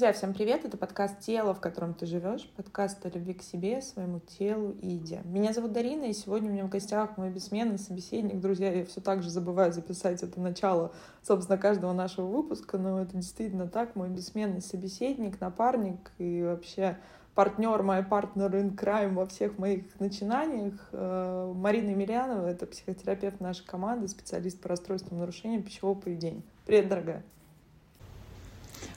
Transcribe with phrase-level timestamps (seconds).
[0.00, 0.64] Друзья, всем привет!
[0.64, 4.92] Это подкаст «Тело, в котором ты живешь», подкаст о любви к себе, своему телу и
[4.92, 5.20] еде.
[5.24, 8.40] Меня зовут Дарина, и сегодня у меня в гостях мой бессменный собеседник.
[8.40, 13.14] Друзья, я все так же забываю записать это начало, собственно, каждого нашего выпуска, но это
[13.14, 13.94] действительно так.
[13.94, 16.96] Мой бессменный собеседник, напарник и вообще
[17.34, 20.88] партнер, мой партнер in crime во всех моих начинаниях.
[20.92, 26.40] Э, Марина Емельянова— это психотерапевт нашей команды, специалист по расстройствам нарушения пищевого поведения.
[26.64, 27.22] Привет, дорогая!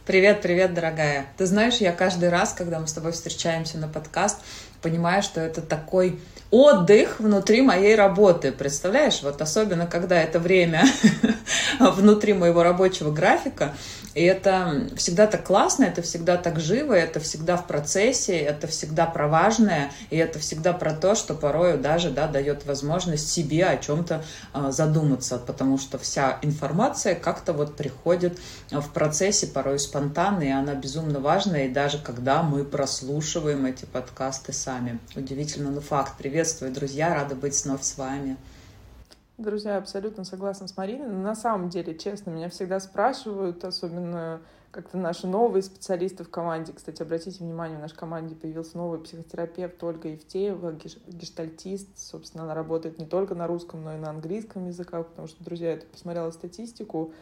[0.05, 1.27] Привет, привет, дорогая.
[1.37, 4.39] Ты знаешь, я каждый раз, когда мы с тобой встречаемся на подкаст,
[4.81, 6.19] понимаю, что это такой
[6.53, 8.51] отдых внутри моей работы.
[8.51, 10.83] Представляешь, вот особенно когда это время
[11.79, 13.73] внутри моего рабочего графика,
[14.13, 19.07] и это всегда так классно, это всегда так живо, это всегда в процессе, это всегда
[19.07, 23.77] про важное, и это всегда про то, что порою даже да, дает возможность себе о
[23.77, 24.23] чем-то
[24.53, 28.37] э, задуматься, потому что вся информация как-то вот приходит
[28.69, 34.53] в процессе, порой спонтанно, и она безумно важная, и даже когда мы прослушиваем эти подкасты
[34.53, 34.99] сами.
[35.15, 36.13] Удивительно, но факт.
[36.43, 38.35] Приветствую, друзья, рада быть снова с вами.
[39.37, 41.07] Друзья, абсолютно согласна с Мариной.
[41.07, 46.73] Но на самом деле, честно, меня всегда спрашивают, особенно как-то наши новые специалисты в команде.
[46.73, 50.77] Кстати, обратите внимание, в нашей команде появился новый психотерапевт Ольга Евтеева,
[51.07, 51.97] гештальтист.
[51.97, 55.71] Собственно, она работает не только на русском, но и на английском языках, потому что, друзья,
[55.71, 57.13] я посмотрела статистику,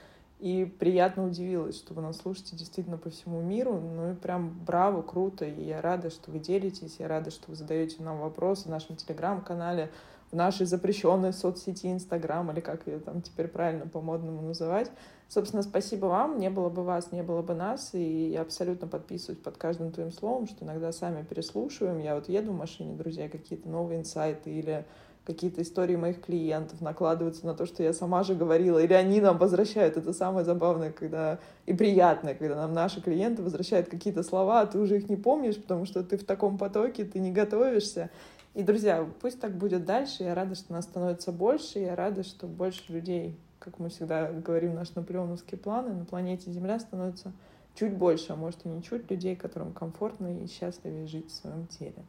[0.41, 3.79] и приятно удивилась, что вы нас слушаете действительно по всему миру.
[3.79, 5.45] Ну и прям браво, круто.
[5.45, 8.95] И я рада, что вы делитесь, я рада, что вы задаете нам вопросы в нашем
[8.95, 9.91] телеграм-канале
[10.31, 14.89] в нашей запрещенной соцсети Инстаграм, или как ее там теперь правильно по-модному называть.
[15.27, 16.39] Собственно, спасибо вам.
[16.39, 17.93] Не было бы вас, не было бы нас.
[17.93, 21.99] И я абсолютно подписываюсь под каждым твоим словом, что иногда сами переслушиваем.
[21.99, 24.85] Я вот еду в машине, друзья, какие-то новые инсайты или
[25.25, 29.37] какие-то истории моих клиентов накладываются на то, что я сама же говорила, или они нам
[29.37, 29.97] возвращают.
[29.97, 34.79] Это самое забавное, когда и приятное, когда нам наши клиенты возвращают какие-то слова, а ты
[34.79, 38.09] уже их не помнишь, потому что ты в таком потоке, ты не готовишься.
[38.53, 40.23] И, друзья, пусть так будет дальше.
[40.23, 41.79] Я рада, что нас становится больше.
[41.79, 46.79] Я рада, что больше людей, как мы всегда говорим, наши наполеоновские планы, на планете Земля
[46.79, 47.31] становится
[47.75, 51.67] чуть больше, а может и не чуть людей, которым комфортно и счастливее жить в своем
[51.67, 52.03] теле.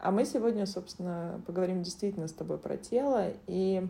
[0.00, 3.86] А мы сегодня, собственно, поговорим действительно с тобой про тело и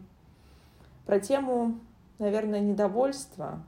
[1.04, 1.78] про тему,
[2.18, 3.60] наверное, недовольства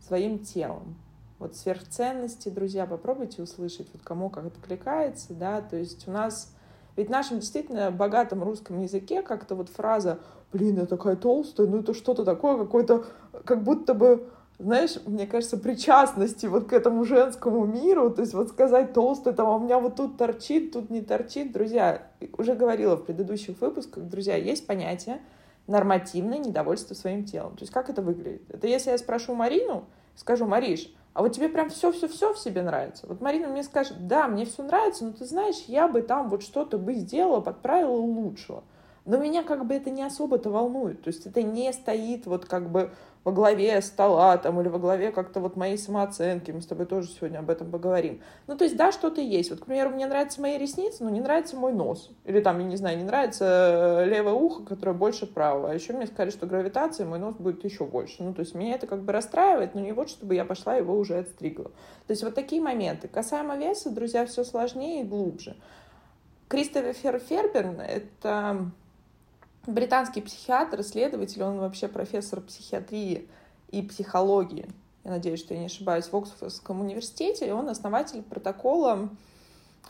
[0.00, 0.96] своим телом.
[1.38, 6.52] Вот сверхценности, друзья, попробуйте услышать, вот кому как откликается, да, то есть у нас
[6.96, 10.18] ведь в нашем действительно богатом русском языке как-то вот фраза
[10.52, 13.06] «блин, я такая толстая», ну это что-то такое, какое-то,
[13.44, 18.48] как будто бы знаешь, мне кажется, причастности вот к этому женскому миру, то есть вот
[18.48, 21.52] сказать толстый, там, а у меня вот тут торчит, тут не торчит.
[21.52, 22.02] Друзья,
[22.38, 25.20] уже говорила в предыдущих выпусках, друзья, есть понятие
[25.66, 27.56] нормативное недовольство своим телом.
[27.56, 28.42] То есть как это выглядит?
[28.48, 29.84] Это если я спрошу Марину,
[30.16, 33.06] скажу, Мариш, а вот тебе прям все-все-все в себе нравится.
[33.06, 36.42] Вот Марина мне скажет, да, мне все нравится, но ты знаешь, я бы там вот
[36.42, 38.64] что-то бы сделала, подправила, улучшила.
[39.04, 41.02] Но меня как бы это не особо-то волнует.
[41.02, 42.90] То есть это не стоит вот как бы
[43.24, 46.50] во главе стола там, или во главе как-то вот моей самооценки.
[46.50, 48.20] Мы с тобой тоже сегодня об этом поговорим.
[48.46, 49.50] Ну, то есть, да, что-то есть.
[49.50, 52.10] Вот, к примеру, мне нравятся мои ресницы, но не нравится мой нос.
[52.24, 55.70] Или там, я не знаю, не нравится э, левое ухо, которое больше правого.
[55.70, 58.22] А еще мне сказали, что гравитация, мой нос будет еще больше.
[58.22, 60.96] Ну, то есть, меня это как бы расстраивает, но не вот, чтобы я пошла его
[60.96, 61.70] уже отстригла.
[62.06, 63.06] То есть, вот такие моменты.
[63.06, 65.56] Касаемо веса, друзья, все сложнее и глубже.
[66.48, 68.70] Кристофер Ферберн— это
[69.66, 73.28] британский психиатр, исследователь, он вообще профессор психиатрии
[73.70, 74.68] и психологии.
[75.04, 77.48] Я надеюсь, что я не ошибаюсь, в Оксфордском университете.
[77.48, 79.08] И он основатель протокола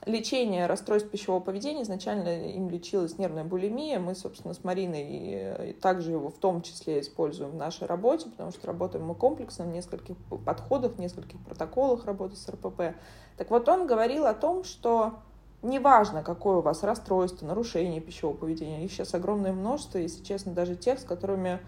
[0.07, 1.83] лечения расстройств пищевого поведения.
[1.83, 4.01] Изначально им лечилась нервная булимия.
[4.01, 8.67] Мы, собственно, с Мариной также его в том числе используем в нашей работе, потому что
[8.67, 10.17] работаем мы комплексно в нескольких
[10.47, 12.97] подходах, в нескольких протоколах работы с РПП.
[13.37, 15.21] Так вот, он говорил о том, что
[15.63, 20.75] Неважно, какое у вас расстройство, нарушение пищевого поведения, их сейчас огромное множество, если честно, даже
[20.75, 21.61] тех, с которыми,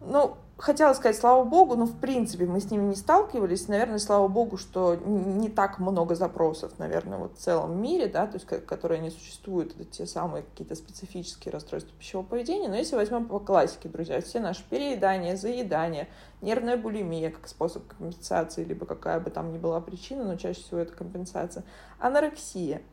[0.00, 3.66] ну, хотела сказать, слава богу, но в принципе мы с ними не сталкивались.
[3.68, 8.34] Наверное, слава богу, что не так много запросов, наверное, вот в целом мире, да, то
[8.34, 12.68] есть которые не существуют, это те самые какие-то специфические расстройства пищевого поведения.
[12.68, 16.08] Но если возьмем по классике, друзья, все наши переедания, заедания,
[16.40, 20.78] нервная булимия как способ компенсации, либо какая бы там ни была причина, но чаще всего
[20.78, 21.64] это компенсация,
[21.98, 22.82] анорексия–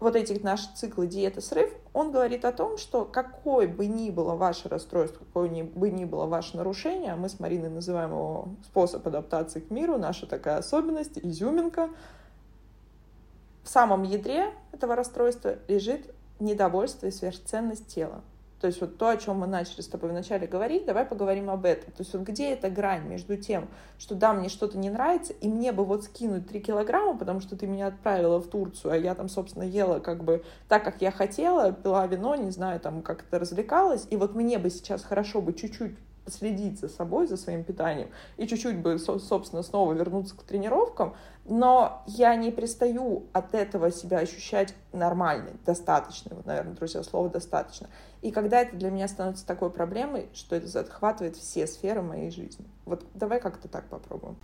[0.00, 4.34] вот эти наши циклы диета срыв, он говорит о том, что какой бы ни было
[4.34, 9.06] ваше расстройство, какое бы ни было ваше нарушение, а мы с Мариной называем его способ
[9.06, 11.90] адаптации к миру, наша такая особенность, изюминка,
[13.62, 18.22] в самом ядре этого расстройства лежит недовольство и сверхценность тела.
[18.60, 21.64] То есть вот то, о чем мы начали с тобой вначале говорить, давай поговорим об
[21.64, 21.90] этом.
[21.92, 23.68] То есть вот где эта грань между тем,
[23.98, 27.56] что да, мне что-то не нравится, и мне бы вот скинуть 3 килограмма, потому что
[27.56, 31.10] ты меня отправила в Турцию, а я там, собственно, ела как бы так, как я
[31.10, 35.54] хотела, пила вино, не знаю, там как-то развлекалась, и вот мне бы сейчас хорошо бы
[35.54, 35.96] чуть-чуть
[36.26, 41.16] следить за собой, за своим питанием, и чуть-чуть бы, собственно, снова вернуться к тренировкам,
[41.46, 47.88] но я не перестаю от этого себя ощущать нормальной, достаточной, вот, наверное, друзья, слово «достаточно».
[48.22, 52.66] И когда это для меня становится такой проблемой, что это захватывает все сферы моей жизни.
[52.84, 54.36] Вот давай как-то так попробуем.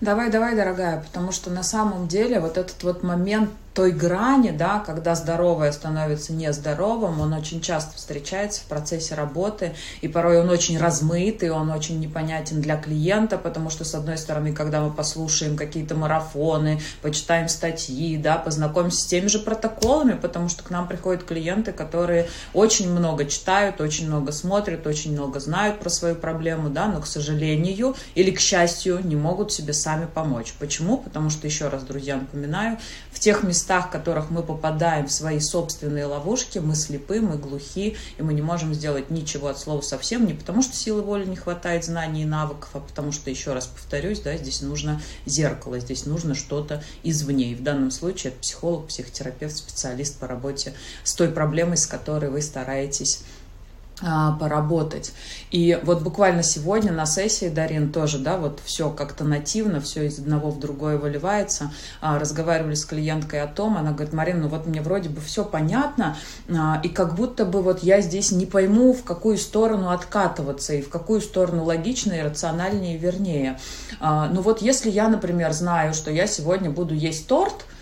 [0.00, 4.80] Давай, давай, дорогая, потому что на самом деле вот этот вот момент той грани, да,
[4.84, 10.78] когда здоровое становится нездоровым, он очень часто встречается в процессе работы, и порой он очень
[10.78, 15.94] размытый, он очень непонятен для клиента, потому что, с одной стороны, когда мы послушаем какие-то
[15.94, 21.72] марафоны, почитаем статьи, да, познакомимся с теми же протоколами, потому что к нам приходят клиенты,
[21.72, 27.00] которые очень много читают, очень много смотрят, очень много знают про свою проблему, да, но,
[27.00, 30.54] к сожалению или к счастью, не могут себе сами помочь.
[30.58, 30.98] Почему?
[30.98, 32.78] Потому что, еще раз, друзья, напоминаю,
[33.12, 37.96] в тех местах, в которых мы попадаем в свои собственные ловушки, мы слепы, мы глухи,
[38.18, 41.36] и мы не можем сделать ничего от слова совсем, не потому что силы воли не
[41.36, 46.06] хватает знаний и навыков, а потому что, еще раз повторюсь, да, здесь нужно зеркало, здесь
[46.06, 47.52] нужно что-то извне.
[47.52, 50.74] И в данном случае это психолог, психотерапевт, специалист по работе
[51.04, 53.22] с той проблемой, с которой вы стараетесь
[54.38, 55.12] поработать.
[55.50, 60.18] И вот буквально сегодня на сессии, Дарин, тоже, да, вот все как-то нативно, все из
[60.18, 61.70] одного в другое выливается.
[62.00, 65.44] А, разговаривали с клиенткой о том, она говорит, Марина, ну вот мне вроде бы все
[65.44, 66.16] понятно,
[66.48, 70.82] а, и как будто бы вот я здесь не пойму, в какую сторону откатываться, и
[70.82, 73.58] в какую сторону логичнее, рациональнее, вернее.
[74.00, 77.79] Ну вот если я, например, знаю, что я сегодня буду есть торт, а,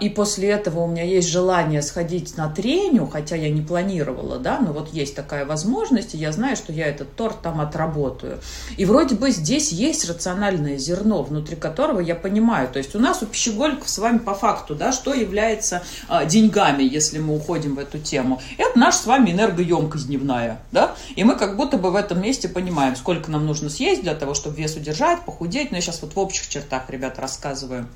[0.00, 4.60] и после этого у меня есть желание сходить на треню, хотя я не планировала, да,
[4.60, 8.38] но вот есть такая возможность, и я знаю, что я этот торт там отработаю.
[8.76, 13.22] И вроде бы здесь есть рациональное зерно, внутри которого я понимаю, то есть у нас
[13.22, 17.78] у пищеголиков с вами по факту, да, что является а, деньгами, если мы уходим в
[17.78, 18.40] эту тему.
[18.58, 22.48] Это наша с вами энергоемкость дневная, да, и мы как будто бы в этом месте
[22.48, 26.14] понимаем, сколько нам нужно съесть для того, чтобы вес удержать, похудеть, но я сейчас вот
[26.14, 27.88] в общих чертах, ребята, рассказываю.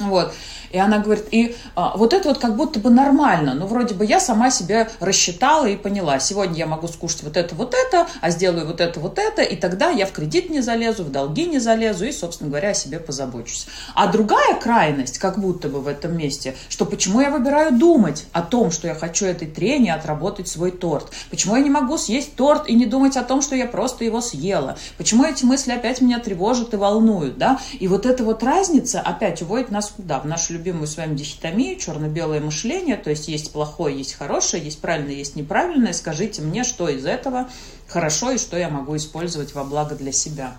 [0.00, 0.34] Вот.
[0.72, 3.54] И она говорит, и а, вот это вот как будто бы нормально.
[3.54, 6.18] Ну, вроде бы я сама себя рассчитала и поняла.
[6.18, 9.54] Сегодня я могу скушать вот это, вот это, а сделаю вот это, вот это, и
[9.54, 12.98] тогда я в кредит не залезу, в долги не залезу и, собственно говоря, о себе
[12.98, 13.68] позабочусь.
[13.94, 18.42] А другая крайность, как будто бы в этом месте, что почему я выбираю думать о
[18.42, 21.06] том, что я хочу этой трени отработать свой торт?
[21.30, 24.20] Почему я не могу съесть торт и не думать о том, что я просто его
[24.20, 24.76] съела?
[24.98, 27.60] Почему эти мысли опять меня тревожат и волнуют, да?
[27.78, 30.18] И вот эта вот разница опять уводит нас нас куда?
[30.18, 34.80] В нашу любимую с вами дихотомию, черно-белое мышление, то есть есть плохое, есть хорошее, есть
[34.80, 35.92] правильное, есть неправильное.
[35.92, 37.48] Скажите мне, что из этого
[37.86, 40.56] хорошо и что я могу использовать во благо для себя.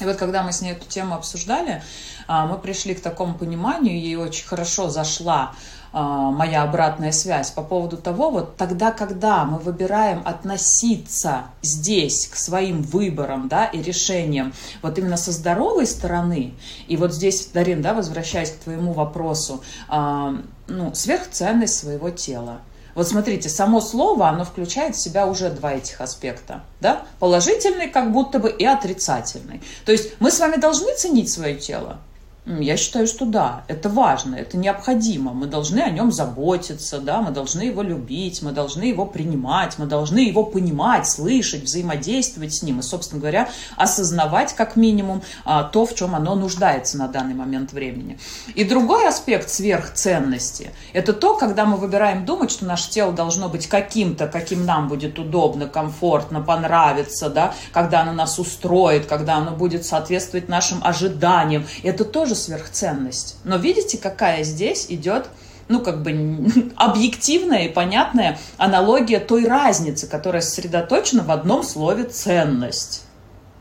[0.00, 1.82] И вот когда мы с ней эту тему обсуждали,
[2.26, 5.54] а, мы пришли к такому пониманию, ей очень хорошо зашла
[5.92, 12.82] моя обратная связь по поводу того, вот тогда, когда мы выбираем относиться здесь к своим
[12.82, 16.54] выборам, да, и решениям, вот именно со здоровой стороны,
[16.88, 20.36] и вот здесь, Дарин, да, возвращаясь к твоему вопросу, э,
[20.68, 22.60] ну, сверхценность своего тела.
[22.94, 28.12] Вот смотрите, само слово, оно включает в себя уже два этих аспекта, да, положительный как
[28.12, 29.62] будто бы и отрицательный.
[29.86, 31.98] То есть мы с вами должны ценить свое тело,
[32.44, 35.32] я считаю, что да, это важно, это необходимо.
[35.32, 39.86] Мы должны о нем заботиться, да, мы должны его любить, мы должны его принимать, мы
[39.86, 45.86] должны его понимать, слышать, взаимодействовать с ним и, собственно говоря, осознавать как минимум а, то,
[45.86, 48.18] в чем оно нуждается на данный момент времени.
[48.56, 53.68] И другой аспект сверхценности– это то, когда мы выбираем думать, что наше тело должно быть
[53.68, 59.86] каким-то, каким нам будет удобно, комфортно, понравится, да, когда оно нас устроит, когда оно будет
[59.86, 61.64] соответствовать нашим ожиданиям.
[61.84, 63.36] Это тоже тоже сверхценность.
[63.44, 65.28] Но видите, какая здесь идет
[65.68, 66.12] ну, как бы
[66.76, 73.04] объективная и понятная аналогия той разницы, которая сосредоточена в одном слове «ценность».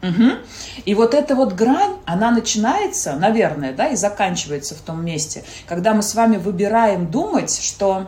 [0.01, 0.31] Угу.
[0.85, 5.93] И вот эта вот грань, она начинается, наверное, да, и заканчивается в том месте, когда
[5.93, 8.07] мы с вами выбираем думать, что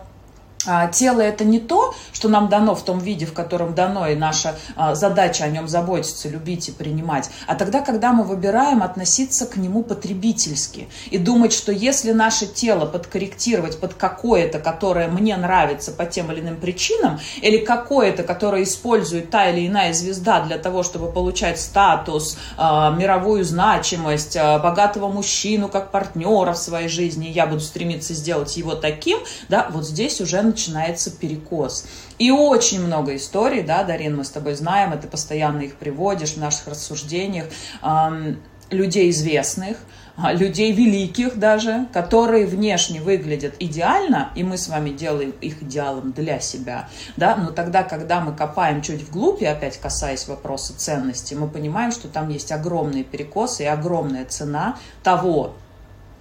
[0.92, 4.56] тело это не то, что нам дано в том виде, в котором дано, и наша
[4.76, 9.58] а, задача о нем заботиться, любить и принимать, а тогда, когда мы выбираем относиться к
[9.58, 16.06] нему потребительски и думать, что если наше тело подкорректировать под какое-то, которое мне нравится по
[16.06, 21.12] тем или иным причинам, или какое-то, которое использует та или иная звезда для того, чтобы
[21.12, 28.14] получать статус, а, мировую значимость, богатого мужчину как партнера в своей жизни, я буду стремиться
[28.14, 31.86] сделать его таким, да, вот здесь уже начинается перекос.
[32.20, 36.34] И очень много историй, да, Дарин, мы с тобой знаем, и ты постоянно их приводишь
[36.34, 37.46] в наших рассуждениях,
[37.82, 39.78] эм, людей известных,
[40.16, 46.12] а, людей великих даже, которые внешне выглядят идеально, и мы с вами делаем их идеалом
[46.12, 51.34] для себя, да, но тогда, когда мы копаем чуть вглубь, и опять касаясь вопроса ценности,
[51.34, 55.56] мы понимаем, что там есть огромные перекосы и огромная цена того,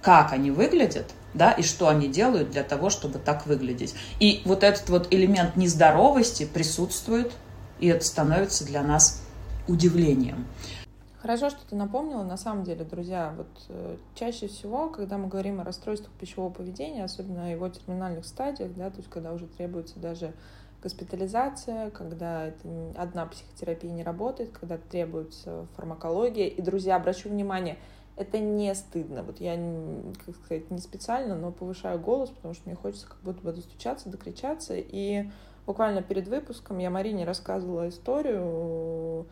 [0.01, 3.95] как они выглядят, да, и что они делают для того, чтобы так выглядеть.
[4.19, 7.31] И вот этот вот элемент нездоровости присутствует,
[7.79, 9.23] и это становится для нас
[9.67, 10.45] удивлением.
[11.23, 12.23] Хорошо, что ты напомнила.
[12.23, 17.05] На самом деле, друзья, вот э, чаще всего, когда мы говорим о расстройствах пищевого поведения,
[17.05, 20.33] особенно о его терминальных стадиях, да, то есть когда уже требуется даже
[20.81, 26.47] госпитализация, когда это одна психотерапия не работает, когда требуется фармакология.
[26.47, 27.77] И, друзья, обращу внимание,
[28.15, 29.23] это не стыдно.
[29.23, 29.55] Вот я,
[30.25, 34.09] как сказать, не специально, но повышаю голос, потому что мне хочется как будто бы достучаться,
[34.09, 34.75] докричаться.
[34.75, 35.29] И
[35.65, 39.25] буквально перед выпуском я Марине рассказывала историю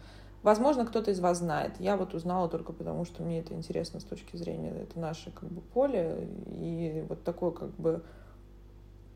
[0.44, 1.74] Возможно, кто-то из вас знает.
[1.80, 5.50] Я вот узнала только потому, что мне это интересно с точки зрения, это наше как
[5.50, 6.28] бы поле.
[6.48, 8.04] И вот такой как бы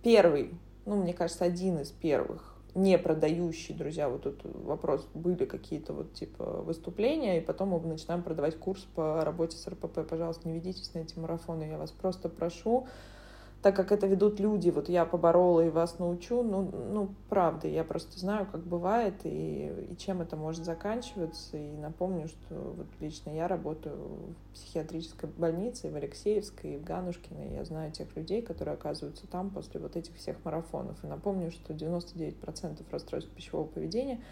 [0.03, 0.53] первый,
[0.85, 6.13] ну, мне кажется, один из первых не продающий, друзья, вот тут вопрос, были какие-то вот
[6.13, 10.07] типа выступления, и потом мы начинаем продавать курс по работе с РПП.
[10.07, 12.87] Пожалуйста, не ведитесь на эти марафоны, я вас просто прошу
[13.65, 17.83] так как это ведут люди, вот я поборола и вас научу, ну, ну правда, я
[17.83, 21.57] просто знаю, как бывает и, и чем это может заканчиваться.
[21.57, 27.41] И напомню, что вот лично я работаю в психиатрической больнице в Алексеевской, и в Ганушкино,
[27.41, 31.03] и я знаю тех людей, которые оказываются там после вот этих всех марафонов.
[31.03, 34.21] И напомню, что 99% расстройств пищевого поведения—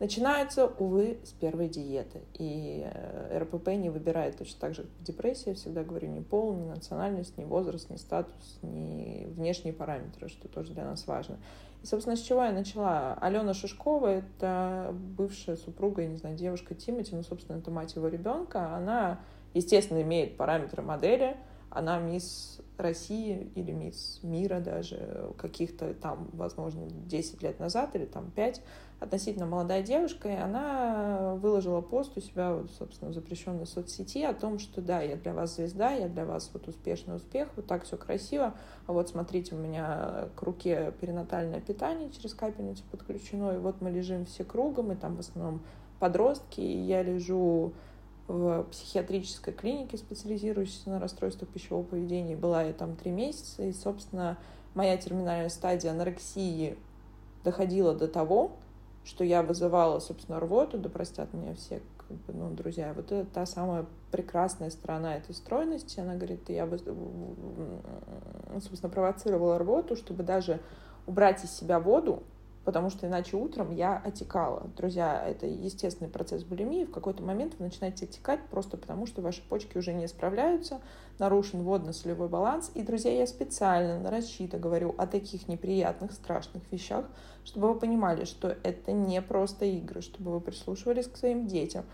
[0.00, 2.22] начинаются, увы, с первой диеты.
[2.34, 6.64] И э, РПП не выбирает точно так же, как депрессия, всегда говорю, ни пол, ни
[6.64, 11.38] национальность, ни возраст, ни статус, ни внешние параметры, что тоже для нас важно.
[11.82, 13.14] И, собственно, с чего я начала?
[13.20, 18.08] Алена Шишкова— это бывшая супруга, я не знаю, девушка Тимати, ну, собственно, это мать его
[18.08, 18.74] ребенка.
[18.74, 19.20] Она,
[19.54, 21.36] естественно, имеет параметры модели,
[21.70, 28.30] она мисс России или мисс мира даже каких-то там, возможно, 10 лет назад или там
[28.30, 28.62] 5,
[29.00, 34.34] относительно молодая девушка, и она выложила пост у себя, вот, собственно, в запрещенной соцсети о
[34.34, 37.84] том, что да, я для вас звезда, я для вас вот успешный успех, вот так
[37.84, 38.54] все красиво,
[38.86, 43.90] а вот смотрите, у меня к руке перинатальное питание через капельницу подключено, и вот мы
[43.90, 45.62] лежим все кругом, и там в основном
[45.98, 47.72] подростки, и я лежу
[48.30, 52.36] в психиатрической клинике, специализирующейся на расстройствах пищевого поведения.
[52.36, 54.38] Была я там три месяца, и, собственно,
[54.74, 56.78] моя терминальная стадия анорексии
[57.42, 58.52] доходила до того,
[59.04, 63.24] что я вызывала, собственно, рвоту, да простят меня все, как бы, ну, друзья, вот это
[63.28, 65.98] та самая прекрасная сторона этой стройности.
[65.98, 66.68] Она говорит, я,
[68.60, 70.60] собственно, провоцировала рвоту, чтобы даже
[71.06, 72.22] убрать из себя воду,
[72.64, 74.68] потому что иначе утром я отекала.
[74.76, 76.84] Друзья, это естественный процесс булимии.
[76.84, 80.80] В какой-то момент вы начинаете отекать просто потому, что ваши почки уже не справляются,
[81.18, 82.70] нарушен водно-солевой баланс.
[82.74, 87.06] И, друзья, я специально нарочито говорю о таких неприятных, страшных вещах,
[87.44, 91.84] чтобы вы понимали, что это не просто игры, чтобы вы прислушивались к своим детям.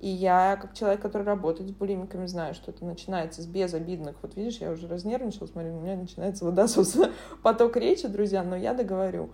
[0.00, 4.16] И я, как человек, который работает с булимиками, знаю, что это начинается с безобидных.
[4.20, 7.10] Вот видишь, я уже разнервничалась, смотри, у меня начинается собственно,
[7.42, 9.30] поток речи, друзья, но я договорю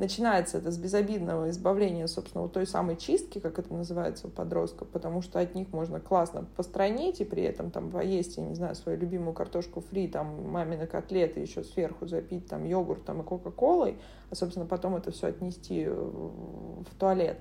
[0.00, 4.88] начинается это с безобидного избавления, собственно, вот той самой чистки, как это называется у подростков,
[4.88, 8.74] потому что от них можно классно постранить и при этом там поесть, я не знаю,
[8.74, 13.98] свою любимую картошку фри, там мамины котлеты еще сверху запить там йогуртом и кока-колой,
[14.30, 17.38] а, собственно, потом это все отнести в туалет.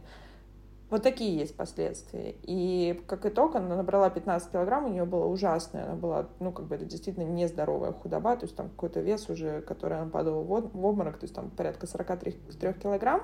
[0.89, 2.36] Вот такие есть последствия.
[2.43, 5.86] И как итог, она набрала 15 килограмм, у нее было ужасное.
[5.86, 9.62] Она была, ну, как бы это действительно нездоровая худоба, то есть там какой-то вес уже,
[9.62, 12.34] который она падала в обморок, то есть там порядка 43
[12.81, 13.22] килограмм.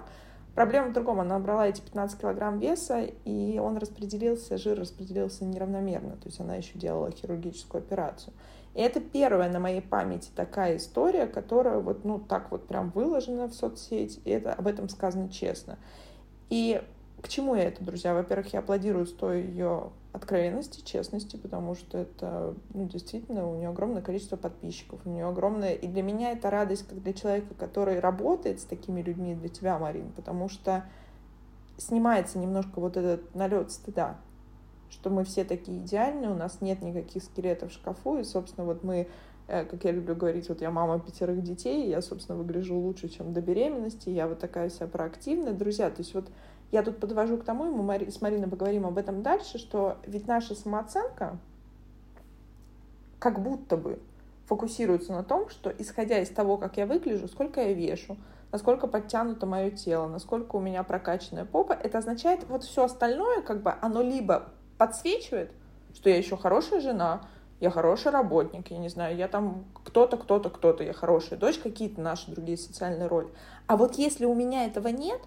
[0.54, 6.12] Проблема в другом, она набрала эти 15 килограмм веса, и он распределился, жир распределился неравномерно,
[6.12, 8.34] то есть она еще делала хирургическую операцию.
[8.74, 13.50] И это первая на моей памяти такая история, которая вот, ну, так вот прям выложена
[13.50, 15.78] в соцсети, и это, об этом сказано честно.
[16.50, 16.82] И
[17.26, 18.14] к чему я это, друзья?
[18.14, 24.04] Во-первых, я аплодирую стоя ее откровенности, честности, потому что это, ну, действительно, у нее огромное
[24.04, 25.74] количество подписчиков, у нее огромное...
[25.74, 29.80] И для меня это радость, как для человека, который работает с такими людьми, для тебя,
[29.80, 30.86] Марин, потому что
[31.78, 34.18] снимается немножко вот этот налет стыда,
[34.92, 38.84] что мы все такие идеальные, у нас нет никаких скелетов в шкафу, и, собственно, вот
[38.84, 39.08] мы
[39.48, 43.34] э, как я люблю говорить, вот я мама пятерых детей, я, собственно, выгляжу лучше, чем
[43.34, 45.54] до беременности, я вот такая вся проактивная.
[45.54, 46.30] Друзья, то есть вот
[46.72, 50.28] я тут подвожу к тому, и мы с Мариной поговорим об этом дальше, что ведь
[50.28, 51.38] наша самооценка
[53.20, 54.00] как будто бы
[54.46, 58.18] фокусируются на том, что исходя из того, как я выгляжу, сколько я вешу,
[58.52, 63.62] насколько подтянуто мое тело, насколько у меня прокачанная попа, это означает вот все остальное, как
[63.62, 65.52] бы оно либо подсвечивает,
[65.94, 67.22] что я еще хорошая жена,
[67.60, 72.02] я хороший работник, я не знаю, я там кто-то, кто-то, кто-то, я хорошая дочь, какие-то
[72.02, 73.30] наши другие социальные роли.
[73.68, 75.22] А вот если у меня этого нет,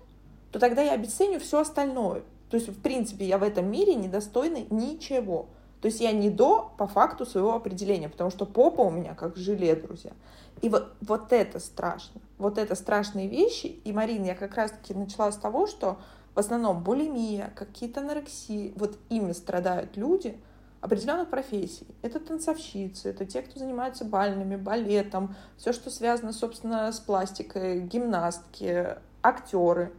[0.50, 2.23] то тогда я обесценю все остальное.
[2.50, 5.47] То есть, в принципе, я в этом мире недостойна ничего.
[5.81, 9.37] То есть я не до по факту своего определения, потому что попа у меня как
[9.37, 10.12] желе, друзья.
[10.61, 12.21] И вот, вот это страшно.
[12.38, 13.67] Вот это страшные вещи.
[13.85, 15.99] И, Марина, я как раз-таки начала с того, что
[16.35, 20.38] в основном булимия, какие-то анорексии, вот ими страдают люди
[20.81, 21.87] определенных профессий.
[22.02, 28.97] Это танцовщицы, это те, кто занимается бальными, балетом, все, что связано, собственно, с пластикой, гимнастки,
[29.23, 29.93] актеры,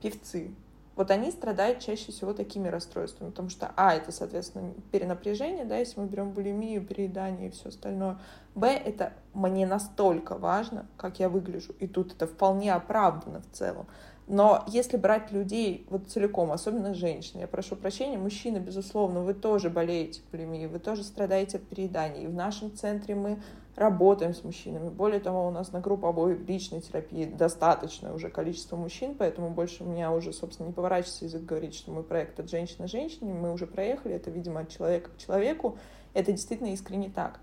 [0.00, 0.50] певцы
[0.98, 6.00] вот они страдают чаще всего такими расстройствами, потому что, а, это, соответственно, перенапряжение, да, если
[6.00, 8.18] мы берем булимию, переедание и все остальное,
[8.56, 13.86] б, это мне настолько важно, как я выгляжу, и тут это вполне оправдано в целом.
[14.28, 19.70] Но если брать людей вот целиком, особенно женщин, я прошу прощения, мужчины, безусловно, вы тоже
[19.70, 22.24] болеете булимией, вы тоже страдаете от перееданий.
[22.24, 23.40] И в нашем центре мы
[23.74, 24.90] работаем с мужчинами.
[24.90, 29.86] Более того, у нас на групповой личной терапии достаточное уже количество мужчин, поэтому больше у
[29.86, 33.66] меня уже, собственно, не поворачивается язык говорить, что мы проект от женщины женщине, мы уже
[33.66, 35.78] проехали, это, видимо, от человека к человеку,
[36.12, 37.40] это действительно искренне так.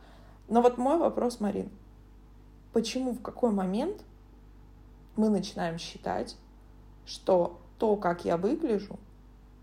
[0.49, 1.71] Но вот мой вопрос, Марин,
[2.73, 4.03] почему, в какой момент
[5.15, 6.37] мы начинаем считать,
[7.05, 8.99] что то, как я выгляжу,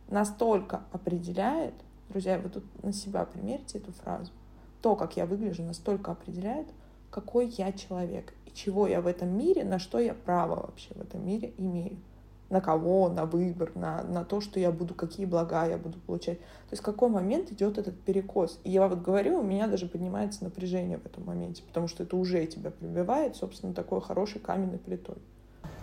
[0.08, 1.74] настолько определяет,
[2.08, 4.30] друзья, вы тут на себя примерьте эту фразу,
[4.82, 6.66] то, как я выгляжу, настолько определяет,
[7.10, 11.00] какой я человек и чего я в этом мире, на что я право вообще в
[11.00, 11.96] этом мире имею.
[12.50, 16.38] На кого, на выбор, на, на то, что я буду, какие блага я буду получать.
[16.38, 18.60] То есть в какой момент идет этот перекос.
[18.64, 22.14] И я вот говорю, у меня даже поднимается напряжение в этом моменте, потому что это
[22.14, 25.16] уже тебя прибивает, собственно, такой хорошей каменной плитой.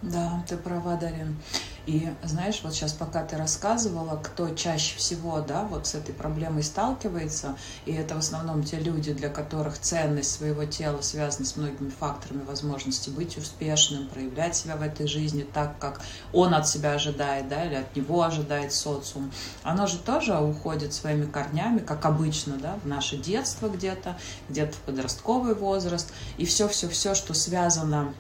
[0.01, 1.37] Да, ты права, Дарин.
[1.85, 6.63] И знаешь, вот сейчас пока ты рассказывала, кто чаще всего, да, вот с этой проблемой
[6.63, 11.89] сталкивается, и это в основном те люди, для которых ценность своего тела связана с многими
[11.89, 17.49] факторами возможности быть успешным, проявлять себя в этой жизни так, как он от себя ожидает,
[17.49, 19.31] да, или от него ожидает социум.
[19.63, 24.15] Оно же тоже уходит своими корнями, как обычно, да, в наше детство где-то,
[24.47, 28.13] где-то в подростковый возраст, и все-все-все, что связано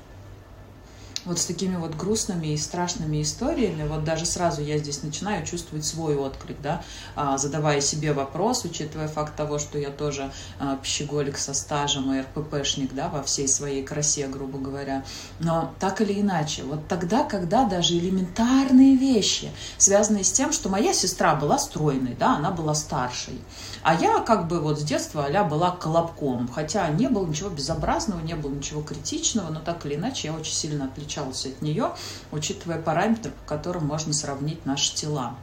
[1.25, 5.85] вот с такими вот грустными и страшными историями, вот даже сразу я здесь начинаю чувствовать
[5.85, 6.83] свой отклик, да,
[7.15, 12.21] а, задавая себе вопрос, учитывая факт того, что я тоже а, пищеголик со стажем и
[12.21, 15.03] РППшник, да, во всей своей красе, грубо говоря.
[15.39, 20.93] Но так или иначе, вот тогда, когда даже элементарные вещи, связанные с тем, что моя
[20.93, 23.39] сестра была стройной, да, она была старшей,
[23.81, 28.19] а я как бы вот с детства а была колобком, хотя не было ничего безобразного,
[28.21, 31.91] не было ничего критичного, но так или иначе я очень сильно отличалась от нее,
[32.31, 35.35] учитывая параметры, по которым можно сравнить наши тела.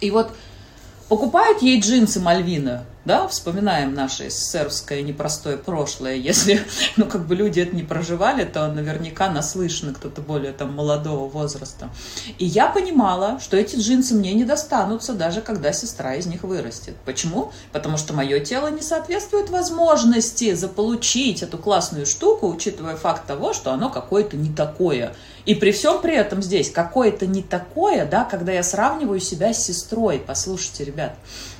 [0.00, 0.32] И вот
[1.08, 6.60] покупают ей джинсы Мальвина, да, вспоминаем наше СССРское непростое прошлое, если,
[6.96, 11.88] ну, как бы люди это не проживали, то наверняка наслышаны кто-то более там молодого возраста.
[12.38, 16.96] И я понимала, что эти джинсы мне не достанутся, даже когда сестра из них вырастет.
[17.04, 17.52] Почему?
[17.72, 23.70] Потому что мое тело не соответствует возможности заполучить эту классную штуку, учитывая факт того, что
[23.70, 25.14] оно какое-то не такое.
[25.44, 29.64] И при всем при этом здесь какое-то не такое, да, когда я сравниваю себя с
[29.64, 30.18] сестрой.
[30.18, 31.14] Послушайте, ребят,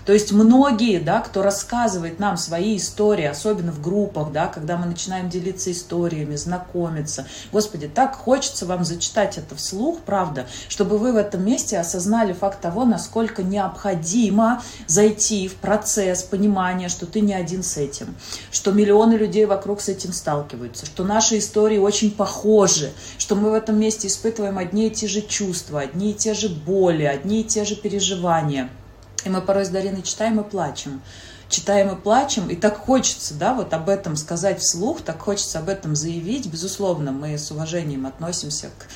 [0.07, 4.87] то есть многие, да, кто рассказывает нам свои истории, особенно в группах, да, когда мы
[4.87, 7.27] начинаем делиться историями, знакомиться.
[7.51, 12.61] Господи, так хочется вам зачитать это вслух, правда, чтобы вы в этом месте осознали факт
[12.61, 18.15] того, насколько необходимо зайти в процесс понимания, что ты не один с этим,
[18.53, 23.55] что миллионы людей вокруг с этим сталкиваются, что наши истории очень похожи, что мы в
[23.55, 27.45] этом месте испытываем одни и те же чувства, одни и те же боли, одни и
[27.45, 28.71] те же переживания–
[29.27, 31.03] и мы порой с Дариной читаем и плачем.
[31.49, 35.69] Читаем и плачем, и так хочется, да, вот об этом сказать вслух, так хочется об
[35.69, 36.47] этом заявить.
[36.47, 38.87] Безусловно, мы с уважением относимся к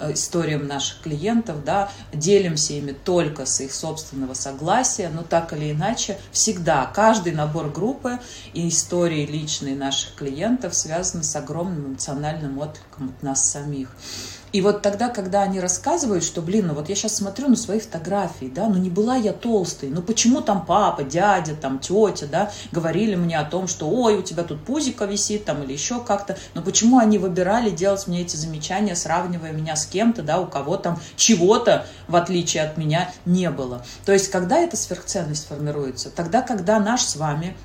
[0.00, 5.72] э, историям наших клиентов, да, делимся ими только с их собственного согласия, но так или
[5.72, 8.18] иначе всегда каждый набор группы
[8.54, 13.88] и истории личные наших клиентов связаны с огромным эмоциональным откликом от нас самих.
[14.52, 17.78] И вот тогда, когда они рассказывают, что, блин, ну вот я сейчас смотрю на свои
[17.78, 22.50] фотографии, да, ну не была я толстой, ну почему там папа, дядя, там тетя, да,
[22.72, 26.36] говорили мне о том, что, ой, у тебя тут пузико висит, там, или еще как-то,
[26.54, 30.76] но почему они выбирали делать мне эти замечания, сравнивая меня с кем-то, да, у кого
[30.76, 33.84] там чего-то, в отличие от меня, не было.
[34.04, 36.10] То есть, когда эта сверхценность формируется?
[36.10, 37.56] Тогда, когда наш с вами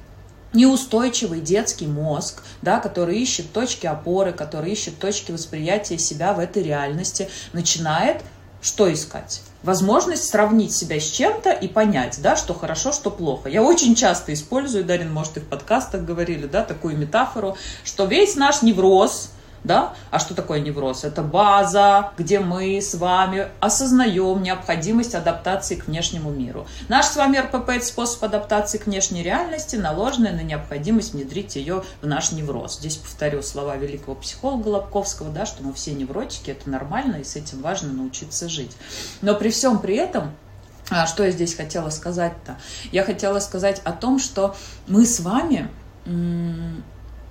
[0.56, 6.64] неустойчивый детский мозг, да, который ищет точки опоры, который ищет точки восприятия себя в этой
[6.64, 8.22] реальности, начинает
[8.62, 9.42] что искать?
[9.62, 13.48] Возможность сравнить себя с чем-то и понять, да, что хорошо, что плохо.
[13.48, 18.36] Я очень часто использую, Дарин, может, и в подкастах говорили, да, такую метафору, что весь
[18.36, 19.30] наш невроз,
[19.66, 19.94] да?
[20.12, 21.04] А что такое невроз?
[21.04, 26.68] Это база, где мы с вами осознаем необходимость адаптации к внешнему миру.
[26.88, 31.84] Наш с вами РПП– это способ адаптации к внешней реальности, наложенная на необходимость внедрить ее
[32.02, 32.78] в наш невроз.
[32.78, 37.36] Здесь повторю слова великого психолога Лобковского, да, что мы все невротики, это нормально, и с
[37.36, 38.72] этим важно научиться жить.
[39.22, 40.32] Но при всем при этом
[40.92, 42.58] а, что я здесь хотела сказать-то?
[42.92, 44.56] Я хотела сказать о том, что
[44.88, 45.70] мы с вами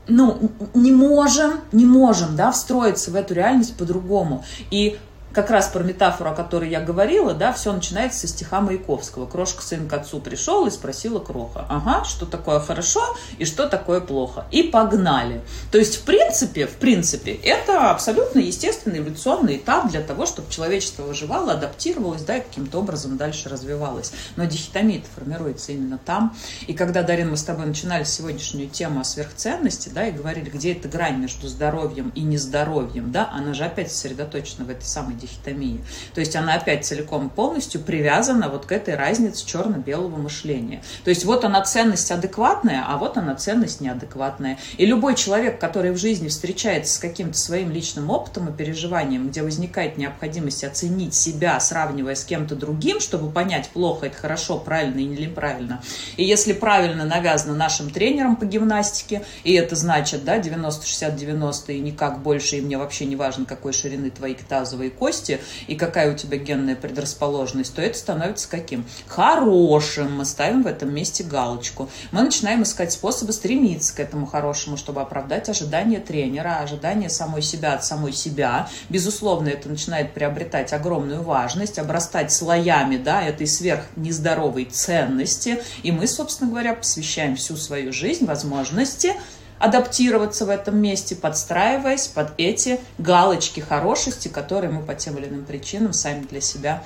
[0.09, 4.45] ну, не можем, не можем, да, встроиться в эту реальность по-другому.
[4.71, 4.99] И
[5.35, 9.27] как раз про метафору, о которой я говорила, да, все начинается со стиха Маяковского.
[9.27, 13.03] Крошка сын к отцу пришел и спросила Кроха, ага, что такое хорошо
[13.39, 14.47] и что такое плохо.
[14.53, 15.43] И погнали.
[15.73, 21.03] То есть, в принципе, в принципе, это абсолютно естественный эволюционный этап для того, чтобы человечество
[21.03, 24.13] выживало, адаптировалось, да, и каким-то образом дальше развивалось.
[24.37, 26.37] Но дихотомия формируется именно там.
[26.69, 30.73] И когда, Дарин, мы с тобой начинали сегодняшнюю тему о сверхценности, да, и говорили, где
[30.73, 35.85] эта грань между здоровьем и нездоровьем, да, она же опять сосредоточена в этой самой дихотомии.
[36.15, 40.83] То есть она опять целиком и полностью привязана вот к этой разнице черно-белого мышления.
[41.05, 44.59] То есть вот она ценность адекватная, а вот она ценность неадекватная.
[44.77, 49.43] И любой человек, который в жизни встречается с каким-то своим личным опытом и переживанием, где
[49.43, 55.27] возникает необходимость оценить себя, сравнивая с кем-то другим, чтобы понять, плохо это хорошо, правильно или
[55.27, 55.83] неправильно.
[56.17, 62.21] И если правильно навязано нашим тренером по гимнастике, и это значит, да, 90-60-90 и никак
[62.23, 66.17] больше, и мне вообще не важно, какой ширины твои тазовые кости, кости и какая у
[66.17, 68.85] тебя генная предрасположенность, то это становится каким?
[69.07, 70.17] Хорошим.
[70.17, 71.89] Мы ставим в этом месте галочку.
[72.13, 77.75] Мы начинаем искать способы стремиться к этому хорошему, чтобы оправдать ожидания тренера, ожидания самой себя
[77.75, 78.69] от самой себя.
[78.89, 85.63] Безусловно, это начинает приобретать огромную важность, обрастать слоями да, этой сверхнездоровой ценности.
[85.83, 89.15] И мы, собственно говоря, посвящаем всю свою жизнь возможности
[89.59, 95.45] адаптироваться в этом месте, подстраиваясь под эти галочки хорошести, которые мы по тем или иным
[95.45, 96.83] причинам сами для себя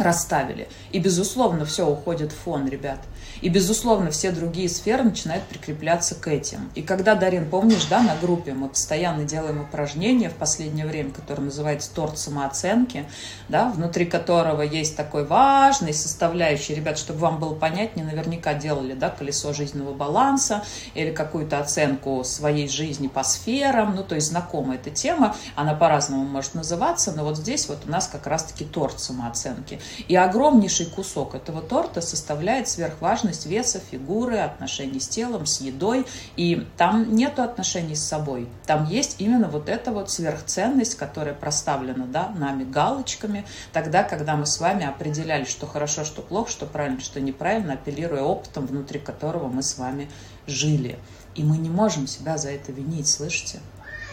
[0.00, 0.68] расставили.
[0.92, 3.00] И, безусловно, все уходит в фон, ребят.
[3.40, 6.70] И, безусловно, все другие сферы начинают прикрепляться к этим.
[6.74, 11.42] И когда, Дарин, помнишь, да, на группе мы постоянно делаем упражнение в последнее время, которое
[11.42, 13.06] называется торт самооценки,
[13.48, 16.74] да, внутри которого есть такой важный составляющий.
[16.74, 22.68] Ребят, чтобы вам было понятнее, наверняка делали, да, колесо жизненного баланса или какую-то оценку своей
[22.68, 27.38] жизни по сферам, ну, то есть знакома эта тема, она по-разному может называться, но вот
[27.38, 29.80] здесь вот у нас как раз-таки торт самооценки.
[30.08, 36.06] И огромнейший кусок этого торта составляет сверхважность веса, фигуры, отношений с телом, с едой.
[36.36, 38.48] И там нет отношений с собой.
[38.66, 44.46] Там есть именно вот эта вот сверхценность, которая проставлена да, нами галочками, тогда, когда мы
[44.46, 49.48] с вами определяли, что хорошо, что плохо, что правильно, что неправильно, апеллируя опытом, внутри которого
[49.48, 50.10] мы с вами
[50.46, 50.98] жили.
[51.34, 53.60] И мы не можем себя за это винить, слышите?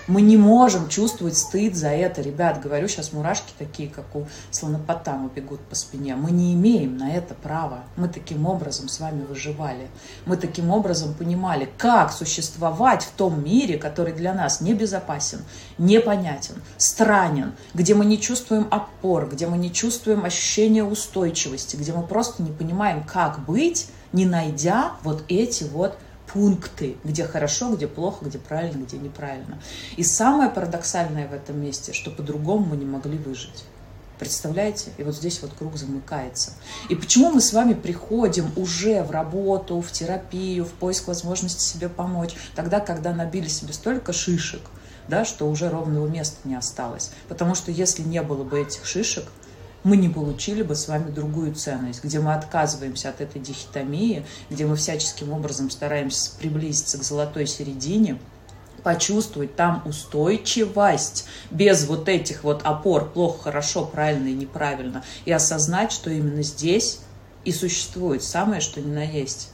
[0.08, 2.22] Мы не можем чувствовать стыд за это.
[2.22, 6.16] Ребят, говорю, сейчас мурашки такие, как у слонопотама бегут по спине.
[6.16, 7.84] Мы не имеем на это права.
[7.98, 9.90] Мы таким образом с вами выживали.
[10.26, 15.40] Мы таким образом понимали, как существовать в том мире, который для нас небезопасен,
[15.78, 22.04] непонятен, странен, где мы не чувствуем опор, где мы не чувствуем ощущения устойчивости, где мы
[22.04, 25.98] просто не понимаем, как быть, не найдя вот эти вот
[26.32, 29.60] пункты, где хорошо, где плохо, где правильно, где неправильно.
[29.96, 33.64] И самое парадоксальное в этом месте, что по-другому мы не могли выжить.
[34.20, 34.92] Представляете?
[34.98, 36.54] И вот здесь вот круг замыкается.
[36.90, 41.88] И почему мы с вами приходим уже в работу, в терапию, в поиск возможности себе
[41.88, 44.62] помочь, тогда, когда набили себе столько шишек,
[45.08, 47.12] да, что уже ровного места не осталось.
[47.28, 49.26] Потому что если не было бы этих шишек,
[49.84, 54.66] мы не получили бы с вами другую ценность, где мы отказываемся от этой дихотомии, где
[54.66, 58.20] мы всяческим образом стараемся приблизиться к золотой середине,
[58.84, 65.92] почувствовать там устойчивость, без вот этих вот опор, плохо, хорошо, правильно и неправильно, и осознать,
[65.92, 67.00] что именно здесь
[67.46, 69.52] и существует самое, что ни на есть.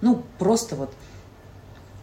[0.00, 0.92] Ну, просто вот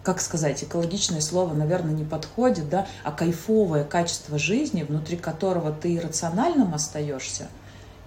[0.03, 5.99] как сказать, экологичное слово, наверное, не подходит, да, а кайфовое качество жизни, внутри которого ты
[5.99, 7.47] рациональным остаешься–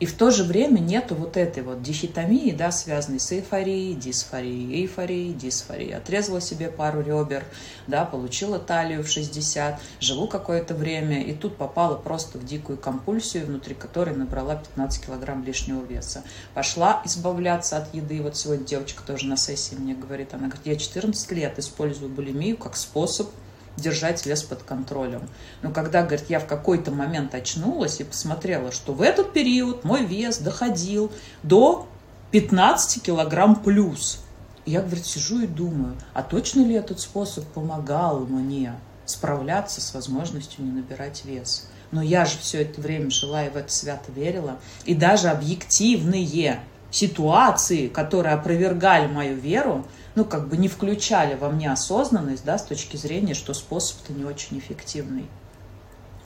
[0.03, 4.83] И в то же время нету вот этой вот дихитомии, да, связанной с эйфорией, дисфорией,
[4.83, 5.93] эйфорией, дисфорией.
[5.93, 7.45] Отрезала себе пару ребер,
[7.87, 13.47] да, получила талию в 60, живу какое-то время, и тут попала просто в дикую компульсию,
[13.47, 16.25] внутри которой набрала 15 килограмм лишнего веса.
[16.53, 18.23] Пошла избавляться от еды.
[18.23, 22.57] Вот сегодня девочка тоже на сессии мне говорит, она говорит, я 14 лет использую булимию
[22.57, 23.31] как способ
[23.77, 25.29] держать вес под контролем.
[25.63, 30.05] Но когда, говорит, я в какой-то момент очнулась и посмотрела, что в этот период мой
[30.05, 31.11] вес доходил
[31.43, 31.89] до
[32.33, 34.21] 15 килограмм плюс.
[34.65, 38.75] Я, говорит, сижу и думаю, а точно ли этот способ помогал мне
[39.07, 41.69] справляться с возможностью не набирать вес?
[41.91, 44.59] Но я же все это время жила и в это свято верила.
[44.85, 51.71] И даже объективные ситуации, которые опровергали мою веру, ну, как бы не включали во мне
[51.71, 55.29] осознанность, да, с точки зрения, что способ-то не очень эффективный.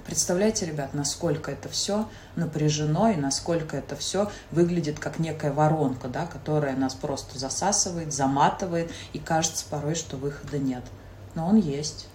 [0.07, 6.27] Представляете, ребят, насколько это все напряжено и насколько это все выглядит как некая воронка, да,
[6.27, 10.85] которая нас просто засасывает, заматывает, и кажется порой, что выхода нет.
[11.35, 12.07] Но он есть.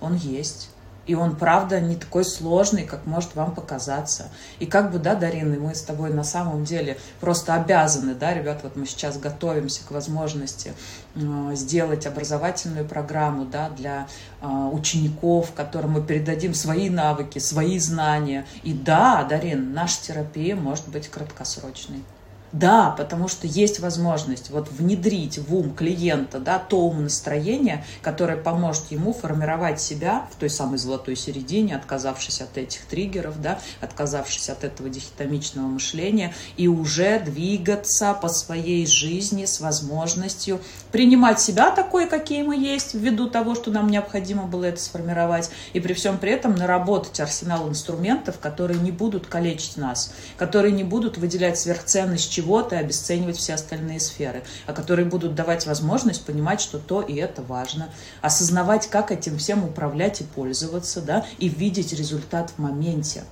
[0.00, 0.68] Он есть.
[1.06, 4.28] И он, правда, не такой сложный, как может вам показаться.
[4.60, 8.60] И как бы, да, Дарина, мы с тобой на самом деле просто обязаны, да, ребят,
[8.62, 10.72] вот мы сейчас готовимся к возможности
[11.14, 14.06] э, сделать образовательную программу, да, для
[14.40, 18.46] э, учеников, которым мы передадим свои навыки, свои знания.
[18.62, 22.04] И да, Дарин, наша терапия может быть краткосрочной.
[22.52, 28.90] Да, потому что есть возможность вот внедрить в ум клиента да, то умонастроение, которое поможет
[28.90, 34.64] ему формировать себя в той самой золотой середине, отказавшись от этих триггеров, да, отказавшись от
[34.64, 40.60] этого дихотомичного мышления и уже двигаться по своей жизни с возможностью
[40.90, 45.80] принимать себя такой, какие мы есть, ввиду того, что нам необходимо было это сформировать, и
[45.80, 51.16] при всем при этом наработать арсенал инструментов, которые не будут калечить нас, которые не будут
[51.16, 56.78] выделять сверхценность чего-то и обесценивать все остальные сферы, а которые будут давать возможность понимать, что
[56.78, 57.88] то и это важно,
[58.20, 63.22] осознавать, как этим всем управлять и пользоваться, да, и видеть результат в моменте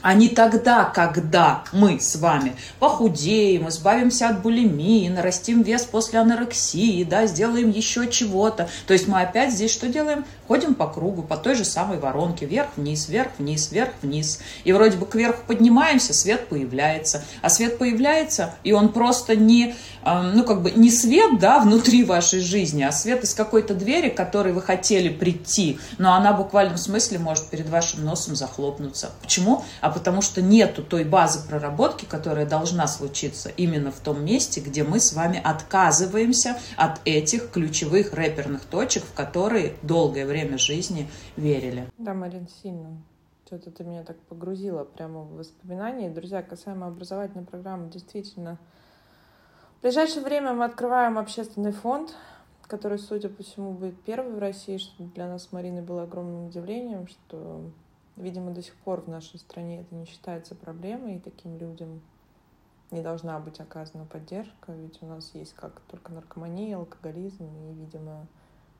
[0.00, 7.04] а не тогда, когда мы с вами похудеем, избавимся от булимии, нарастим вес после анорексии,
[7.04, 8.68] да, сделаем еще чего-то.
[8.86, 10.24] То есть мы опять здесь что делаем?
[10.48, 14.40] Ходим по кругу, по той же самой воронке, вверх-вниз, вверх-вниз, вверх-вниз.
[14.64, 17.22] И вроде бы кверху поднимаемся, свет появляется.
[17.42, 19.74] А свет появляется, и он просто не,
[20.06, 24.16] ну как бы не свет, да, внутри вашей жизни, а свет из какой-то двери, к
[24.16, 29.10] которой вы хотели прийти, но она в буквальном смысле может перед вашим носом захлопнуться.
[29.20, 29.64] Почему?
[29.82, 34.82] А потому что нету той базы проработки, которая должна случиться именно в том месте, где
[34.82, 41.08] мы с вами отказываемся от этих ключевых рэперных точек, в которые долгое время время жизни
[41.36, 41.90] верили.
[41.98, 42.96] Да, Марин, сильно.
[43.46, 46.10] Что-то ты меня так погрузила прямо в воспоминания.
[46.10, 48.58] Друзья, касаемо образовательной программы, действительно,
[49.78, 52.14] в ближайшее время мы открываем общественный фонд,
[52.62, 56.46] который, судя по всему, будет первый в России, что для нас с Мариной было огромным
[56.46, 57.62] удивлением, что,
[58.16, 62.02] видимо, до сих пор в нашей стране это не считается проблемой, и таким людям
[62.90, 68.26] не должна быть оказана поддержка, ведь у нас есть как только наркомания, алкоголизм и, видимо,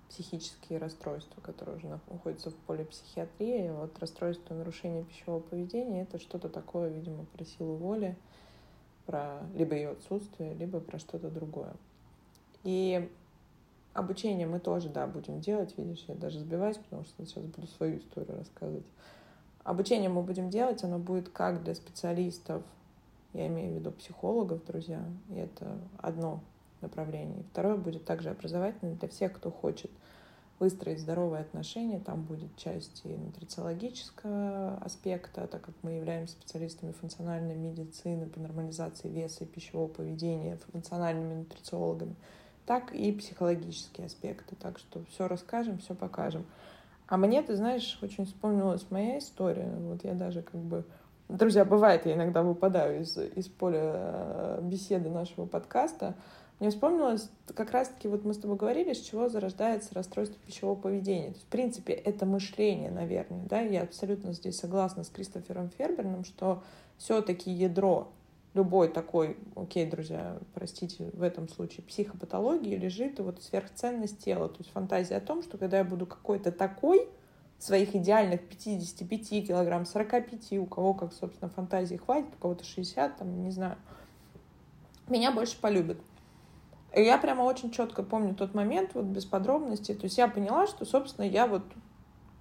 [0.08, 3.70] психические расстройства, которые уже находятся в поле психиатрии.
[3.70, 8.16] Вот расстройство нарушения пищевого поведения— это что-то такое, видимо, про силу воли,
[9.06, 11.72] про либо ее отсутствие, либо про что-то другое.
[12.64, 13.08] И
[13.92, 15.76] обучение мы тоже, да, будем делать.
[15.76, 18.86] Видишь, я даже сбиваюсь, потому что сейчас буду свою историю рассказывать.
[19.64, 22.62] Обучение мы будем делать, оно будет как для специалистов,
[23.34, 26.40] я имею в виду психологов, друзья, и это одно
[26.82, 27.44] направлений.
[27.52, 29.90] Второе будет также образовательное для всех, кто хочет
[30.58, 32.00] выстроить здоровые отношения.
[32.00, 39.08] Там будет часть и нутрициологического аспекта, так как мы являемся специалистами функциональной медицины по нормализации
[39.08, 42.16] веса и пищевого поведения, функциональными нутрициологами,
[42.66, 44.56] так и психологические аспекты.
[44.56, 46.44] Так что все расскажем, все покажем.
[47.06, 49.72] А мне, ты знаешь, очень вспомнилась моя история.
[49.78, 50.84] Вот я даже как бы...
[51.28, 56.14] Друзья, бывает, я иногда выпадаю из, из поля э, беседы нашего подкаста,
[56.60, 61.28] мне вспомнилось, как раз-таки вот мы с тобой говорили, с чего зарождается расстройство пищевого поведения.
[61.28, 66.24] То есть, в принципе, это мышление, наверное, да, я абсолютно здесь согласна с Кристофером Ферберном,
[66.24, 66.62] что
[66.96, 68.10] все-таки ядро
[68.54, 74.70] любой такой, окей, друзья, простите, в этом случае психопатологии лежит вот сверхценность тела, то есть
[74.70, 77.08] фантазия о том, что когда я буду какой-то такой,
[77.58, 83.42] своих идеальных 55 килограмм, 45, у кого как, собственно, фантазии хватит, у кого-то 60, там,
[83.42, 83.76] не знаю,
[85.08, 85.98] меня больше полюбят.
[86.94, 89.94] И я прямо очень четко помню тот момент, вот без подробностей.
[89.94, 91.62] То есть я поняла, что, собственно, я вот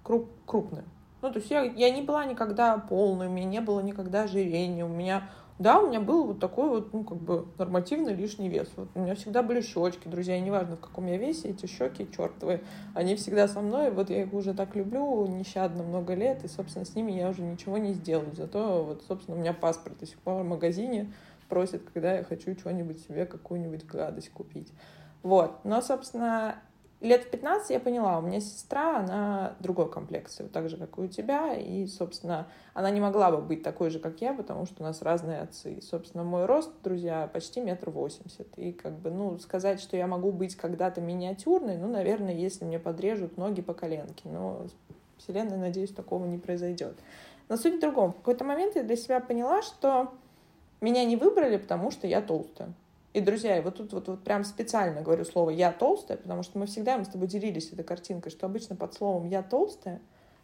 [0.02, 0.84] круп, крупная.
[1.20, 4.84] Ну, то есть я, я не была никогда полной, у меня не было никогда ожирения,
[4.84, 8.68] у меня Да, у меня был вот такой вот, ну, как бы нормативный лишний вес.
[8.76, 12.06] Вот у меня всегда были щечки, друзья, и неважно, в каком я весе, эти щеки
[12.16, 12.62] чертовые,
[12.94, 16.84] они всегда со мной, вот я их уже так люблю нещадно много лет, и, собственно,
[16.84, 18.32] с ними я уже ничего не сделаю.
[18.36, 21.12] Зато, вот, собственно, у меня паспорт до сих пор в магазине
[21.48, 24.72] просит, когда я хочу что-нибудь себе, какую-нибудь гадость купить.
[25.22, 25.64] Вот.
[25.64, 26.62] Но, собственно,
[27.00, 30.98] лет в 15 я поняла, у меня сестра, она другой комплекции, вот так же, как
[30.98, 34.66] и у тебя, и, собственно, она не могла бы быть такой же, как я, потому
[34.66, 35.74] что у нас разные отцы.
[35.74, 38.48] И, собственно, мой рост, друзья, почти метр восемьдесят.
[38.56, 42.78] И, как бы, ну, сказать, что я могу быть когда-то миниатюрной, ну, наверное, если мне
[42.78, 44.28] подрежут ноги по коленке.
[44.28, 44.66] Но
[45.18, 46.96] вселенная, надеюсь, такого не произойдет.
[47.48, 48.12] Но суть в другом.
[48.12, 50.12] В какой-то момент я для себя поняла, что
[50.80, 52.72] меня не выбрали, потому что я толстая.
[53.14, 56.58] И, друзья, я вот тут вот, вот прям специально говорю слово «я толстая», потому что
[56.58, 60.00] мы всегда, мы с тобой делились этой картинкой, что обычно под словом «я толстая»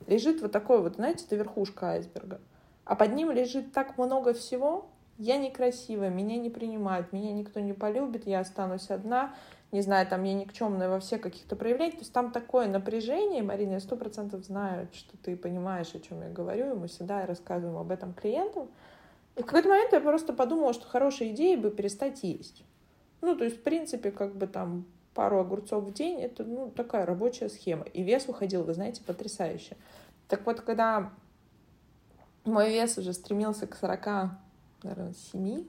[0.06, 2.40] лежит вот такой вот, знаете, это верхушка айсберга.
[2.84, 4.86] А под ним лежит так много всего.
[5.16, 9.34] Я некрасивая, меня не принимают, меня никто не полюбит, я останусь одна,
[9.70, 11.94] не знаю, там я никчемная во всех каких-то проявлениях.
[11.94, 16.22] То есть там такое напряжение, Марина, я сто процентов знаю, что ты понимаешь, о чем
[16.22, 18.68] я говорю, и мы всегда рассказываем об этом клиентам.
[19.36, 22.64] И в какой-то момент я просто подумала, что хорошая идея бы перестать есть.
[23.20, 27.06] Ну, то есть, в принципе, как бы там пару огурцов в день, это, ну, такая
[27.06, 27.84] рабочая схема.
[27.84, 29.76] И вес уходил, вы знаете, потрясающе.
[30.28, 31.10] Так вот, когда
[32.44, 34.06] мой вес уже стремился к 40,
[34.82, 35.64] наверное, 7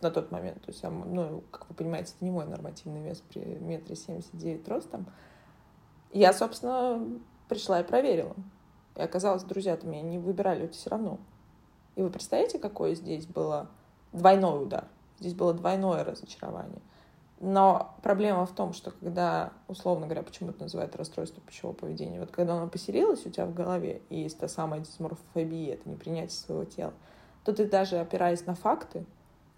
[0.00, 3.40] на тот момент, то есть, ну, как вы понимаете, это не мой нормативный вес при
[3.40, 5.06] метре 79 ростом,
[6.12, 7.00] я, собственно,
[7.48, 8.34] пришла и проверила.
[8.96, 11.18] И оказалось, друзья, то меня не выбирали все равно.
[11.96, 13.68] И вы представляете, какое здесь было
[14.12, 14.86] двойной удар?
[15.20, 16.80] Здесь было двойное разочарование.
[17.40, 22.30] Но проблема в том, что когда, условно говоря, почему это называют расстройство пищевого поведения, вот
[22.30, 26.64] когда оно поселилось у тебя в голове, и есть та самая дисморфобия, это непринятие своего
[26.64, 26.94] тела,
[27.44, 29.04] то ты даже опираясь на факты,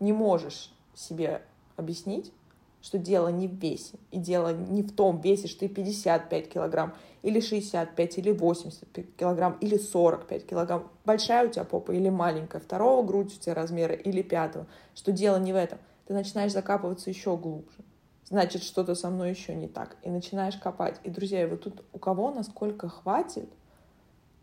[0.00, 1.42] не можешь себе
[1.76, 2.32] объяснить,
[2.80, 7.40] что дело не в весе, и дело не в том, весишь ты 55 килограмм, или
[7.40, 10.88] 65, или 85 килограмм, или 45 килограмм.
[11.04, 14.66] Большая у тебя попа или маленькая, второго грудь у тебя размера или пятого.
[14.94, 15.78] Что дело не в этом.
[16.06, 17.78] Ты начинаешь закапываться еще глубже.
[18.28, 19.96] Значит, что-то со мной еще не так.
[20.02, 21.00] И начинаешь копать.
[21.04, 23.48] И, друзья, вот тут у кого насколько хватит,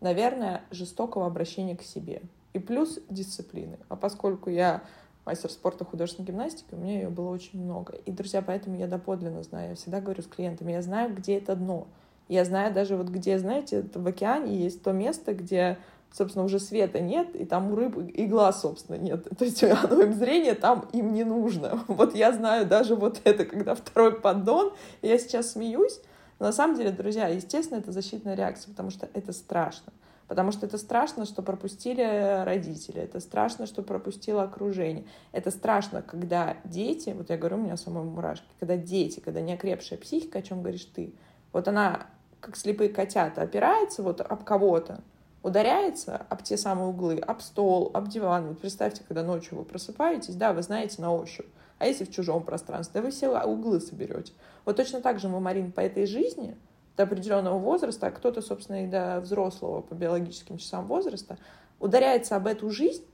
[0.00, 2.22] наверное, жестокого обращения к себе.
[2.52, 3.78] И плюс дисциплины.
[3.88, 4.82] А поскольку я
[5.26, 7.94] мастер спорта художественной гимнастики, у меня ее было очень много.
[8.04, 11.56] И, друзья, поэтому я доподлинно знаю, я всегда говорю с клиентами, я знаю, где это
[11.56, 11.86] дно.
[12.28, 15.78] Я знаю даже вот где, знаете, в океане есть то место, где,
[16.10, 17.96] собственно, уже света нет, и там у рыб
[18.28, 19.26] глаз, собственно, нет.
[19.38, 21.84] То есть оно им зрение там им не нужно.
[21.88, 26.00] Вот я знаю даже вот это, когда второй поддон, я сейчас смеюсь,
[26.38, 29.92] но на самом деле, друзья, естественно, это защитная реакция, потому что это страшно.
[30.26, 35.04] Потому что это страшно, что пропустили родители, это страшно, что пропустило окружение.
[35.32, 39.98] Это страшно, когда дети, вот я говорю, у меня самой мурашки, когда дети, когда неокрепшая
[39.98, 41.14] психика, о чем говоришь ты,
[41.52, 42.06] вот она,
[42.40, 45.00] как слепые котята, опирается вот об кого-то,
[45.42, 48.48] ударяется об те самые углы, об стол, об диван.
[48.48, 51.46] Вот представьте, когда ночью вы просыпаетесь, да, вы знаете на ощупь.
[51.78, 54.32] А если в чужом пространстве, вы все углы соберете.
[54.64, 56.56] Вот точно так же мы, Марин, по этой жизни
[56.96, 61.38] до определенного возраста, а кто-то, собственно, и до взрослого по биологическим часам возраста,
[61.80, 63.04] ударяется об эту жизнь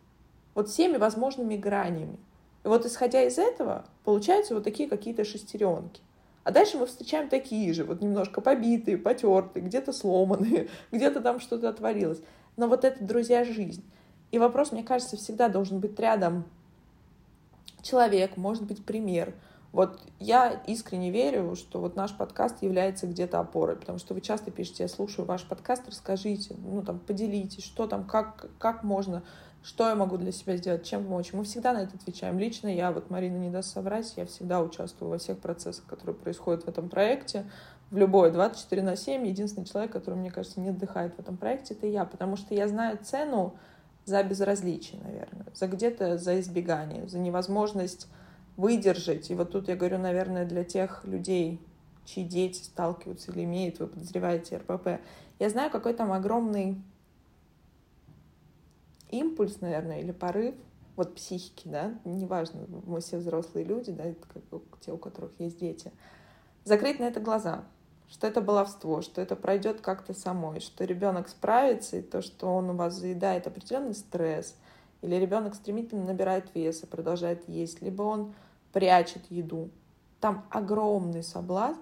[0.55, 2.19] вот всеми возможными гранями.
[2.65, 6.03] И вот исходя из этого, получаются вот такие какие-то шестеренки.
[6.45, 11.69] А дальше мы встречаем такие же, вот немножко побитые, потертые, где-то сломанные, где-то там что-то
[11.69, 12.21] отворилось.
[12.57, 13.85] Но вот это, друзья, жизнь.
[14.31, 16.45] И вопрос, мне кажется, всегда должен быть рядом
[17.83, 19.35] человек, может быть, пример.
[19.73, 24.51] Вот я искренне верю, что вот наш подкаст является где-то опорой, потому что вы часто
[24.51, 29.23] пишете, я слушаю ваш подкаст, расскажите, ну там поделитесь, что там, как, как можно
[29.63, 31.33] что я могу для себя сделать, чем помочь.
[31.33, 32.39] Мы всегда на это отвечаем.
[32.39, 36.65] Лично я, вот Марина не даст соврать, я всегда участвую во всех процессах, которые происходят
[36.65, 37.45] в этом проекте.
[37.91, 39.27] В любой 24 на 7.
[39.27, 42.05] Единственный человек, который, мне кажется, не отдыхает в этом проекте, это я.
[42.05, 43.55] Потому что я знаю цену
[44.05, 45.47] за безразличие, наверное.
[45.55, 48.09] За где-то за избегание, за невозможность
[48.61, 49.31] выдержать.
[49.31, 51.61] И вот тут я говорю, наверное, для тех людей,
[52.05, 55.01] чьи дети сталкиваются или имеют, вы подозреваете РПП.
[55.39, 56.81] Я знаю, какой там огромный
[59.11, 60.55] импульс, наверное, или порыв,
[60.97, 64.05] вот психики, да, неважно, мы все взрослые люди, да,
[64.81, 65.91] те, у которых есть дети,
[66.65, 67.65] закрыть на это глаза,
[68.09, 72.71] что это баловство, что это пройдет как-то самой, что ребенок справится, и то, что он
[72.71, 74.57] у вас заедает определенный стресс,
[75.01, 78.35] или ребенок стремительно набирает вес и продолжает есть, либо он
[78.73, 79.71] прячет еду.
[80.21, 81.81] Там огромный соблазн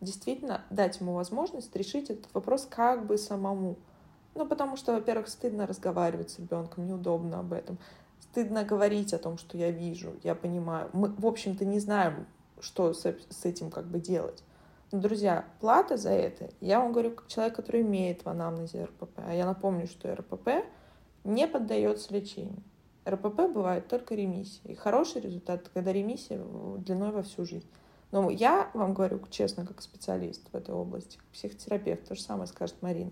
[0.00, 3.76] действительно дать ему возможность решить этот вопрос как бы самому.
[4.34, 7.78] Ну, потому что, во-первых, стыдно разговаривать с ребенком, неудобно об этом.
[8.20, 10.90] Стыдно говорить о том, что я вижу, я понимаю.
[10.92, 12.26] Мы, в общем-то, не знаем,
[12.60, 14.42] что с, с этим как бы делать.
[14.90, 19.18] Но, друзья, плата за это, я вам говорю, как человек, который имеет в анамнезе РПП,
[19.18, 20.64] а я напомню, что РПП
[21.24, 22.62] не поддается лечению.
[23.08, 24.70] РПП бывает только ремиссия.
[24.70, 26.40] И хороший результат, когда ремиссия
[26.78, 27.68] длиной во всю жизнь.
[28.10, 32.76] Но я вам говорю честно, как специалист в этой области, психотерапевт, то же самое скажет
[32.80, 33.10] Марина.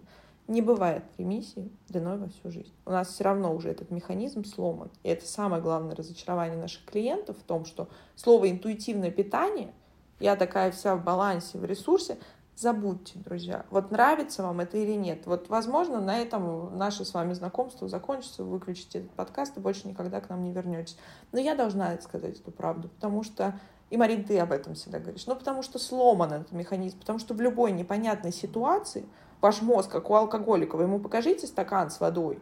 [0.49, 2.73] Не бывает ремиссии длиной во всю жизнь.
[2.85, 4.91] У нас все равно уже этот механизм сломан.
[5.03, 9.73] И это самое главное разочарование наших клиентов в том, что слово интуитивное питание,
[10.21, 12.17] я такая вся в балансе, в ресурсе,
[12.57, 13.67] забудьте, друзья.
[13.71, 15.27] Вот нравится вам это или нет.
[15.27, 19.87] Вот, возможно, на этом наше с вами знакомство закончится, вы выключите этот подкаст и больше
[19.87, 20.97] никогда к нам не вернетесь.
[21.33, 23.59] Но я должна сказать эту правду, потому что
[23.91, 25.27] и, Марин, ты об этом всегда говоришь.
[25.27, 29.07] Ну, потому что сломан этот механизм, потому что в любой непонятной ситуации
[29.41, 32.41] ваш мозг, как у алкоголика, вы ему покажите стакан с водой,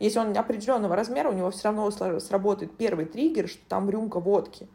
[0.00, 1.88] если он определенного размера, у него все равно
[2.18, 4.68] сработает первый триггер, что там рюмка водки.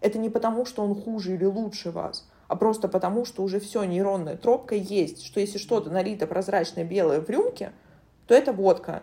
[0.00, 3.84] Это не потому, что он хуже или лучше вас, а просто потому, что уже все,
[3.84, 7.72] нейронная тропка есть, что если что-то налито прозрачное белое в рюмке,
[8.26, 9.02] то это водка.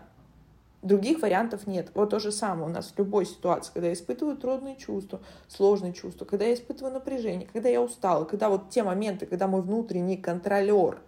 [0.82, 1.90] Других вариантов нет.
[1.94, 5.94] Вот то же самое у нас в любой ситуации, когда я испытываю трудные чувства, сложные
[5.94, 10.18] чувства, когда я испытываю напряжение, когда я устала, когда вот те моменты, когда мой внутренний
[10.18, 11.00] контролер,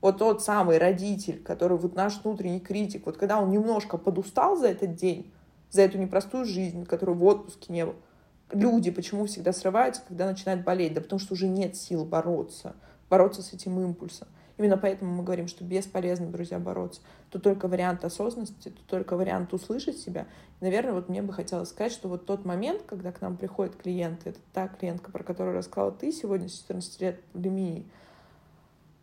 [0.00, 4.68] вот тот самый родитель, который вот наш внутренний критик, вот когда он немножко подустал за
[4.68, 5.32] этот день,
[5.70, 7.94] за эту непростую жизнь, которую в отпуске не был,
[8.52, 10.94] люди почему всегда срываются, когда начинают болеть?
[10.94, 12.74] Да потому что уже нет сил бороться,
[13.08, 14.28] бороться с этим импульсом.
[14.56, 17.00] Именно поэтому мы говорим, что бесполезно, друзья, бороться.
[17.30, 20.26] Тут только вариант осознанности, тут только вариант услышать себя.
[20.60, 24.30] Наверное, вот мне бы хотелось сказать, что вот тот момент, когда к нам приходят клиенты,
[24.30, 27.86] это та клиентка, про которую рассказала ты сегодня, с 14 лет пандемии,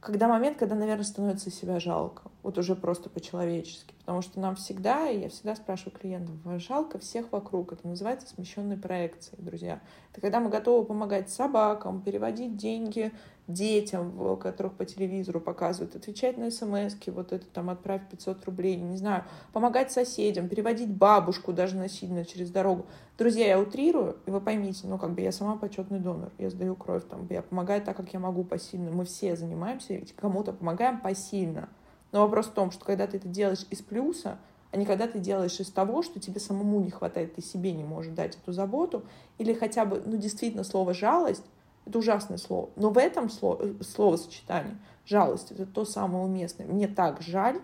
[0.02, 5.08] когда момент, когда, наверное, становится себя жалко, вот уже просто по-человечески, потому что нам всегда,
[5.08, 9.80] и я всегда спрашиваю клиентов, жалко всех вокруг, это называется смещенной проекцией, друзья.
[10.12, 13.12] Это когда мы готовы помогать собакам, переводить деньги
[13.48, 18.98] детям, которых по телевизору показывают, отвечать на смс вот это там отправь 500 рублей, не
[18.98, 19.24] знаю,
[19.54, 22.86] помогать соседям, переводить бабушку даже насильно через дорогу.
[23.18, 26.76] Друзья, я утрирую, и вы поймите, ну как бы я сама почетный донор, я сдаю
[26.76, 28.92] кровь, там, я помогаю так, как я могу посильно.
[28.92, 31.70] Мы все занимаемся, кому-то помогаем посильно.
[32.12, 34.38] Но вопрос в том, что когда ты это делаешь из плюса,
[34.72, 37.84] а не когда ты делаешь из того, что тебе самому не хватает, ты себе не
[37.84, 39.04] можешь дать эту заботу,
[39.38, 41.44] или хотя бы, ну, действительно, слово «жалость»
[41.86, 42.70] Это ужасное слово.
[42.76, 46.68] Но в этом слово, словосочетании жалость— это то самое уместное.
[46.68, 47.60] Мне так жаль,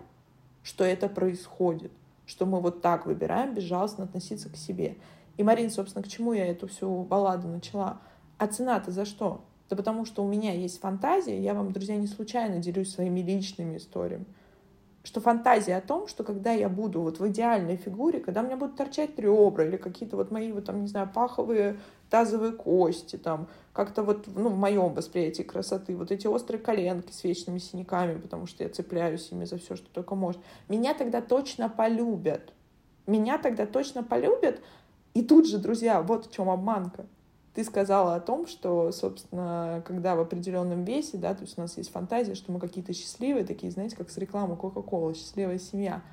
[0.64, 1.92] что это происходит,
[2.26, 4.98] что мы вот так выбираем безжалостно относиться к себе.
[5.38, 8.02] И, Марин, собственно, к чему я эту всю балладу начала?
[8.38, 9.42] А цена-то за что?
[9.70, 13.78] Да потому что у меня есть фантазия, я вам, друзья, не случайно делюсь своими личными
[13.78, 14.26] историями
[15.08, 18.58] что фантазия о том, что когда я буду вот в идеальной фигуре, когда у меня
[18.58, 21.80] будут торчать ребра или какие-то вот мои вот там, не знаю, паховые
[22.10, 27.24] тазовые кости, там, как-то вот, ну, в моем восприятии красоты, вот эти острые коленки с
[27.24, 30.42] вечными синяками, потому что я цепляюсь ими за все, что только может.
[30.68, 32.52] Меня тогда точно полюбят.
[33.06, 34.60] Меня тогда точно полюбят.
[35.14, 37.06] И тут же, друзья, вот в чем обманка
[37.58, 41.76] ты сказала о том, что, собственно, когда в определенном весе, да, то есть у нас
[41.76, 46.04] есть фантазия, что мы какие-то счастливые, такие, знаете, как с рекламы Кока-Колы, счастливая семья,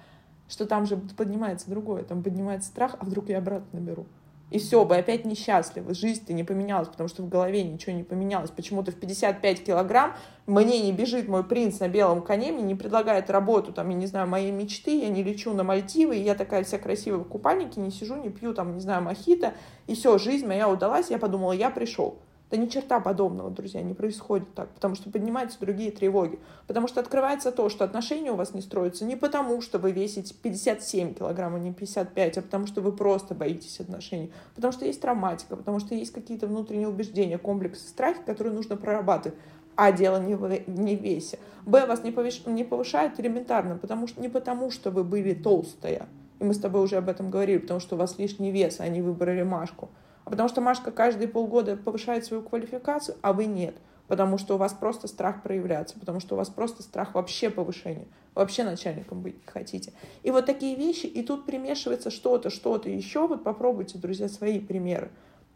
[0.49, 4.07] что там же поднимается другое, там поднимается страх, а вдруг я обратно наберу.
[4.51, 5.95] И все, вы опять несчастливы.
[5.95, 8.51] Жизнь-то не поменялась, потому что в голове ничего не поменялось.
[8.51, 10.15] Почему-то в 55 килограмм
[10.47, 14.07] мне не бежит мой принц на белом коне, мне не предлагает работу, там, я не
[14.07, 17.81] знаю, моей мечты, я не лечу на Мальдивы, и я такая вся красивая в купальнике,
[17.81, 19.55] не сижу, не пью, там, не знаю, мохито,
[19.87, 22.19] и все, жизнь моя удалась, я подумала, я пришел.
[22.55, 26.39] Да ни черта подобного, друзья, не происходит так, потому что поднимаются другие тревоги,
[26.69, 30.37] потому что открывается то, что отношения у вас не строятся не потому, что вы весите
[30.41, 35.01] 57 килограмм, а не 55, а потому что вы просто боитесь отношений, потому что есть
[35.01, 39.37] травматика, потому что есть какие-то внутренние убеждения, комплексы, страхи, которые нужно прорабатывать.
[39.75, 41.41] А дело не в, не в весе.
[41.67, 46.07] Б вас не, повыш, не повышает элементарно, потому что, не потому, что вы были толстая,
[46.39, 48.85] и мы с тобой уже об этом говорили, потому что у вас лишний вес, а
[48.85, 49.91] они выбрали Машку
[50.25, 53.77] а потому что Машка каждые полгода повышает свою квалификацию, а вы нет.
[54.07, 58.07] Потому что у вас просто страх проявляться, потому что у вас просто страх вообще повышения,
[58.35, 59.95] вообще начальником быть хотите.
[60.23, 63.27] И вот такие вещи, и тут примешивается что-то, что-то еще.
[63.27, 65.11] Вот попробуйте, друзья, свои примеры.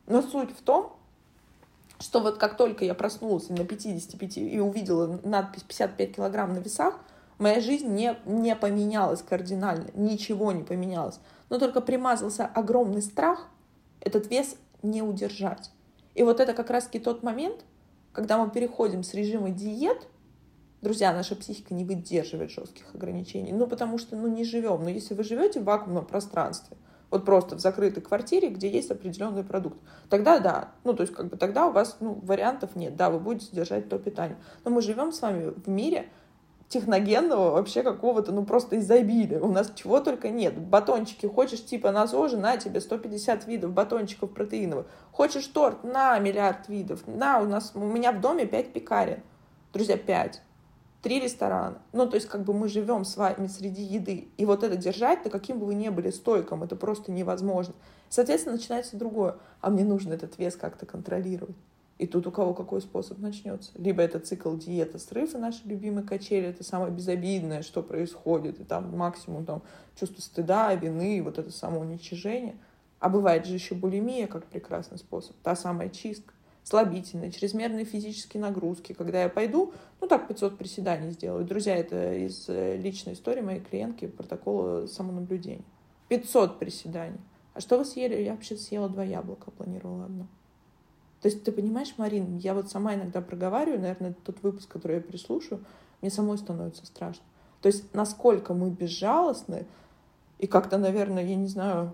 [0.06, 0.96] Но суть в том,
[2.00, 6.98] что вот как только я проснулась на 55 и увидела надпись 55 килограмм на весах,
[7.38, 11.20] моя жизнь не, не поменялась кардинально, ничего не поменялось.
[11.50, 13.48] Но только примазался огромный страх,
[14.08, 15.70] этот вес не удержать.
[16.14, 17.64] И вот это как раз-таки тот момент,
[18.12, 20.08] когда мы переходим с режима диет,
[20.80, 24.82] друзья, наша психика не выдерживает жестких ограничений, ну потому что ну не живем.
[24.82, 26.76] Но если вы живете в вакуумном пространстве,
[27.10, 29.78] Вот просто в закрытой квартире, где есть определенный продукт.
[30.10, 30.72] Тогда да.
[30.84, 32.96] Ну, то есть, как бы тогда у вас ну, вариантов нет.
[32.96, 34.36] Да, вы будете держать то питание.
[34.64, 36.10] Но мы живем с вами в мире,
[36.68, 39.40] техногенного вообще какого-то, ну, просто изобилия.
[39.40, 40.58] У нас чего только нет.
[40.58, 41.26] Батончики.
[41.26, 44.86] Хочешь типа на ЗОЖе, на тебе 150 видов батончиков протеиновых.
[45.12, 45.82] Хочешь торт?
[45.82, 47.06] На миллиард видов.
[47.06, 49.22] На, у нас, у меня в доме 5 пекарен.
[49.72, 50.42] Друзья, 5
[51.02, 51.78] три ресторана.
[51.92, 54.28] Ну, то есть, как бы мы живем с вами среди еды.
[54.36, 57.74] И вот это держать, то каким бы вы ни были стойком, это просто невозможно.
[58.08, 59.36] Соответственно, начинается другое.
[59.60, 61.56] А мне нужно этот вес как-то контролировать.
[61.98, 63.72] И тут у кого какой способ начнется.
[63.74, 68.64] Либо это цикл диета, срыв, и наши любимые качели, это самое безобидное, что происходит, и
[68.64, 69.62] там максимум там,
[69.98, 72.56] чувство стыда, вины, вот это самоуничижение.
[73.00, 76.32] А бывает же еще булимия как прекрасный способ, та самая чистка
[76.68, 78.92] слабительные, чрезмерные физические нагрузки.
[78.92, 81.44] Когда я пойду, ну так 500 приседаний сделаю.
[81.44, 85.64] Друзья, это из э, личной истории моей клиентки, протокола самонаблюдения.
[86.08, 87.20] 500 приседаний.
[87.54, 88.22] А что вы съели?
[88.22, 90.26] Я вообще съела два яблока, планировала одно.
[91.20, 95.02] То есть ты понимаешь, Марин, я вот сама иногда проговариваю, наверное, тот выпуск, который я
[95.02, 95.64] переслушаю,
[96.00, 97.24] мне самой становится страшно.
[97.60, 99.66] То есть насколько мы безжалостны,
[100.38, 101.92] и как-то, наверное, я не знаю,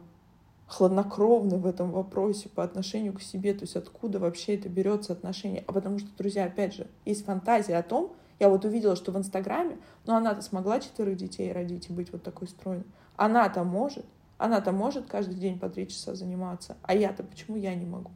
[0.67, 5.65] хладнокровны в этом вопросе по отношению к себе, то есть откуда вообще это берется отношение.
[5.67, 9.17] А потому что, друзья, опять же, есть фантазия о том, я вот увидела, что в
[9.17, 12.85] Инстаграме, ну она-то смогла четверых детей родить и быть вот такой стройной.
[13.17, 14.05] Она-то может,
[14.39, 18.11] она-то может каждый день по три часа заниматься, а я-то почему я не могу?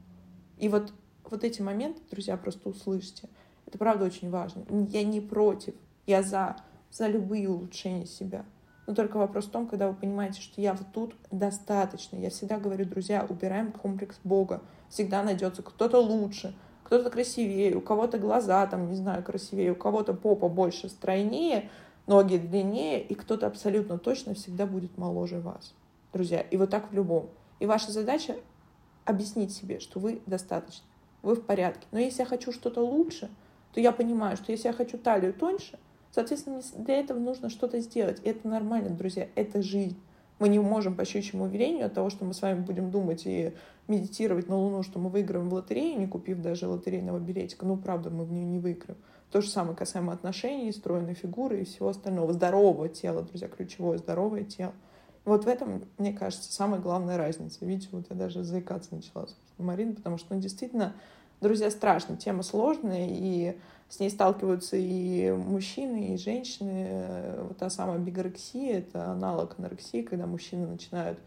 [0.59, 0.93] И вот,
[1.25, 3.29] вот эти моменты, друзья, просто услышьте.
[3.67, 4.65] Это правда очень важно.
[4.89, 5.75] Я не против,
[6.07, 6.57] я за,
[6.91, 8.45] за любые улучшения себя.
[8.87, 12.17] Но только вопрос в том, когда вы понимаете, что я вот тут достаточно.
[12.17, 14.63] Я всегда говорю, друзья, убираем комплекс Бога.
[14.89, 16.55] Всегда найдется кто-то лучше,
[16.85, 21.69] кто-то красивее, у кого-то глаза там, не знаю, красивее, у кого-то попа больше, стройнее,
[22.07, 25.75] ноги длиннее, и кто-то абсолютно точно всегда будет моложе вас.
[26.15, 27.29] Друзья, и вот так в любом.
[27.61, 28.37] И ваша задача
[29.09, 30.85] объяснить себе, что вы достаточно,
[31.23, 31.87] вы в порядке.
[31.91, 33.29] Но если я хочу что-то лучше,
[33.73, 35.79] то я понимаю, что если я хочу талию тоньше,
[36.11, 38.21] Соответственно, для этого нужно что-то сделать.
[38.23, 39.99] И это нормально, друзья, это жизнь.
[40.39, 43.53] Мы не можем по щучьему уверению от того, что мы с вами будем думать и
[43.89, 47.67] медитировать на Луну, что мы выиграем в лотерею, не купив даже лотерейного билетика.
[47.67, 48.99] Ну, правда, мы в нее не выиграем.
[49.33, 52.33] То же самое касаемо отношений, стройной фигуры и всего остального.
[52.33, 54.73] Здорового тела, друзья, ключевое здоровое тело.
[55.29, 57.59] Вот в этом, мне кажется, самая главная разница.
[57.67, 60.95] Видите, вот я даже заикаться начала, Марин, потому что, ну, действительно,
[61.43, 62.17] друзья, страшно.
[62.17, 63.59] Тема сложная, и
[63.91, 67.43] с ней сталкиваются и мужчины, и женщины.
[67.43, 71.19] Вот та самая бигорексия— это аналог анорексии, когда мужчины начинают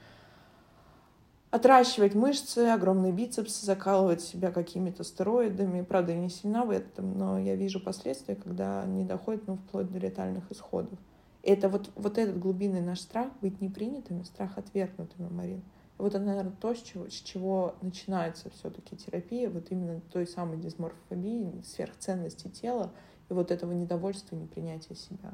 [1.52, 5.84] отращивать мышцы, огромные бицепсы, закалывать себя какими-то стероидами.
[5.84, 9.92] Правда, я не сильна в этом, но я вижу последствия, когда они доходят ну, вплоть
[9.92, 10.98] до летальных исходов.
[11.44, 15.64] Это вот, вот этот глубинный наш страх быть непринятыми, страх отвергнутыми, Марин.
[15.98, 20.58] Вот это, наверное, то, с чего, с чего начинается все-таки терапия, вот именно той самой
[20.58, 22.92] дисморфобии, сверхценности тела
[23.30, 25.32] и вот этого недовольства, непринятия себя.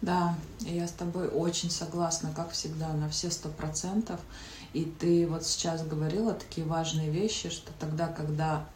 [0.00, 4.20] Да, я с тобой очень согласна, как всегда, на все сто процентов.
[4.72, 8.66] И ты вот сейчас говорила такие важные вещи, что тогда, когда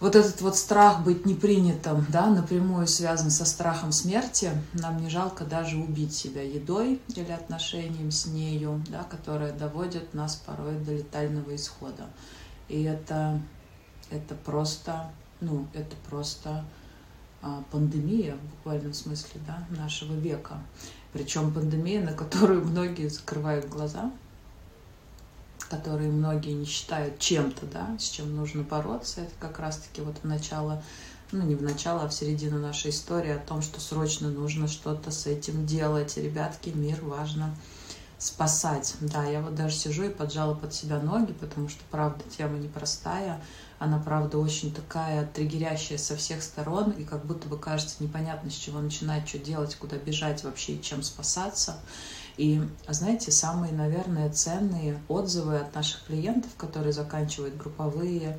[0.00, 4.50] вот этот вот страх быть непринятым, да, напрямую связан со страхом смерти.
[4.74, 10.36] Нам не жалко даже убить себя едой или отношением с нею, да, которые доводят нас
[10.36, 12.06] порой до летального исхода.
[12.68, 13.40] И это,
[14.10, 16.64] это просто, ну, это просто
[17.42, 20.58] а, пандемия в буквальном смысле, да, нашего века.
[21.12, 24.12] Причем пандемия, на которую многие закрывают глаза,
[25.68, 29.22] которые многие не считают чем-то, да, с чем нужно бороться.
[29.22, 30.82] Это как раз-таки вот в начало,
[31.32, 35.10] ну не в начало, а в середину нашей истории о том, что срочно нужно что-то
[35.10, 36.16] с этим делать.
[36.16, 37.54] Ребятки, мир важно
[38.18, 38.96] спасать.
[39.00, 43.40] Да, я вот даже сижу и поджала под себя ноги, потому что, правда, тема непростая.
[43.78, 48.54] Она, правда, очень такая триггерящая со всех сторон, и как будто бы кажется непонятно, с
[48.54, 51.78] чего начинать, что делать, куда бежать вообще и чем спасаться.
[52.38, 58.38] И, знаете, самые, наверное, ценные отзывы от наших клиентов, которые заканчивают групповые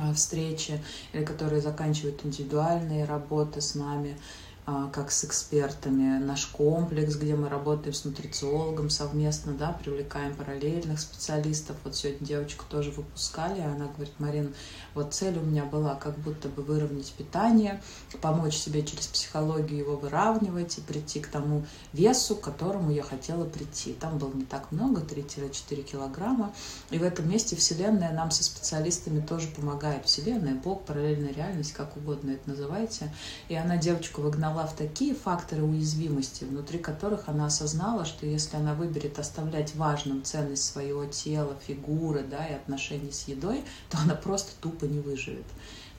[0.00, 0.82] а, встречи
[1.12, 4.16] или которые заканчивают индивидуальные работы с нами,
[4.64, 10.98] а, как с экспертами, наш комплекс, где мы работаем с нутрициологом совместно, да, привлекаем параллельных
[10.98, 11.76] специалистов.
[11.84, 14.54] Вот сегодня девочку тоже выпускали, она говорит, Марин,
[14.94, 17.82] вот цель у меня была как будто бы выровнять питание,
[18.20, 23.44] помочь себе через психологию его выравнивать и прийти к тому весу, к которому я хотела
[23.44, 23.92] прийти.
[23.92, 26.52] Там было не так много, 3-4 килограмма.
[26.90, 30.06] И в этом месте Вселенная нам со специалистами тоже помогает.
[30.06, 33.12] Вселенная, Бог, параллельная реальность, как угодно это называйте.
[33.48, 38.74] И она девочку выгнала в такие факторы уязвимости, внутри которых она осознала, что если она
[38.74, 44.52] выберет оставлять важным ценность своего тела, фигуры да, и отношений с едой, то она просто
[44.60, 45.46] тупо не выживет.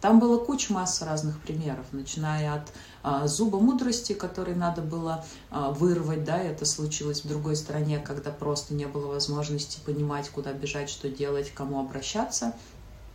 [0.02, 2.72] Там было куча масса разных примеров, начиная от
[3.02, 8.30] а, зуба мудрости, который надо было а, вырвать, да, это случилось в другой стране, когда
[8.30, 12.54] просто не было возможности понимать, куда бежать, что делать, кому обращаться,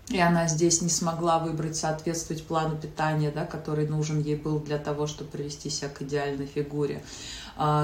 [0.08, 4.78] и она здесь не смогла выбрать, соответствовать плану питания, да, который нужен ей был для
[4.78, 7.04] того, чтобы привести себя к идеальной фигуре,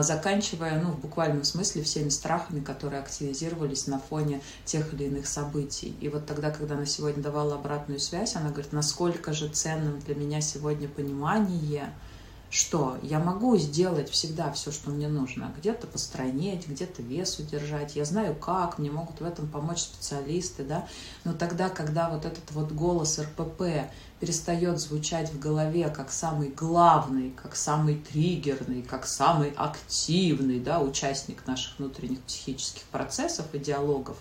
[0.01, 5.95] заканчивая, ну, в буквальном смысле, всеми страхами, которые активизировались на фоне тех или иных событий.
[6.01, 10.15] И вот тогда, когда она сегодня давала обратную связь, она говорит, насколько же ценным для
[10.15, 11.93] меня сегодня понимание,
[12.51, 15.53] что я могу сделать всегда все, что мне нужно.
[15.59, 17.97] Где-то постранить, где-то вес удержать.
[17.97, 20.87] Я знаю как, мне могут в этом помочь специалисты, да.
[21.25, 23.91] Но тогда, когда вот этот вот голос РПП
[24.21, 31.47] перестает звучать в голове как самый главный, как самый триггерный, как самый активный, да, участник
[31.47, 34.17] наших внутренних психических процессов и диалогов,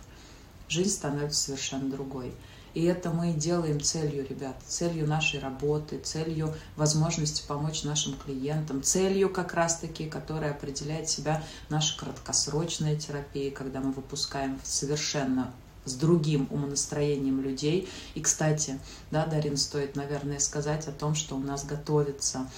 [0.67, 2.33] жизнь становится совершенно другой.
[2.75, 9.29] И это мы делаем целью, ребят, целью нашей работы, целью возможности помочь нашим клиентам, целью
[9.29, 15.53] как раз-таки, которая определяет себя наша краткосрочная терапия, когда мы выпускаем совершенно
[15.85, 17.87] с другим умонастроением людей.
[18.13, 18.77] И, кстати,
[19.09, 22.49] да, Дарин, стоит, наверное, сказать о том, что у нас готовится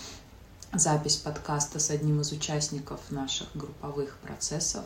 [0.73, 4.83] запись подкаста с одним из участников наших групповых процессов,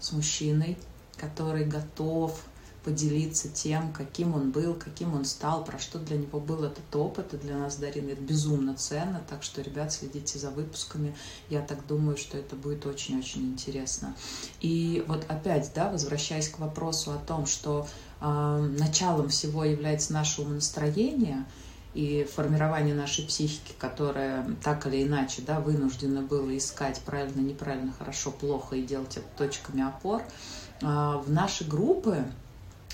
[0.00, 0.76] с мужчиной,
[1.16, 2.40] который готов
[2.84, 7.34] поделиться тем, каким он был, каким он стал, про что для него был этот опыт.
[7.34, 9.22] И для нас, Дарина, это безумно ценно.
[9.28, 11.14] Так что, ребят, следите за выпусками.
[11.48, 14.14] Я так думаю, что это будет очень-очень интересно.
[14.60, 17.86] И вот опять, да, возвращаясь к вопросу о том, что
[18.20, 21.44] э, началом всего является наше умонастроение,
[21.94, 28.30] и формирование нашей психики, которая так или иначе да, вынуждена было искать правильно, неправильно, хорошо,
[28.30, 30.22] плохо и делать это точками опор,
[30.82, 32.24] а, в наши группы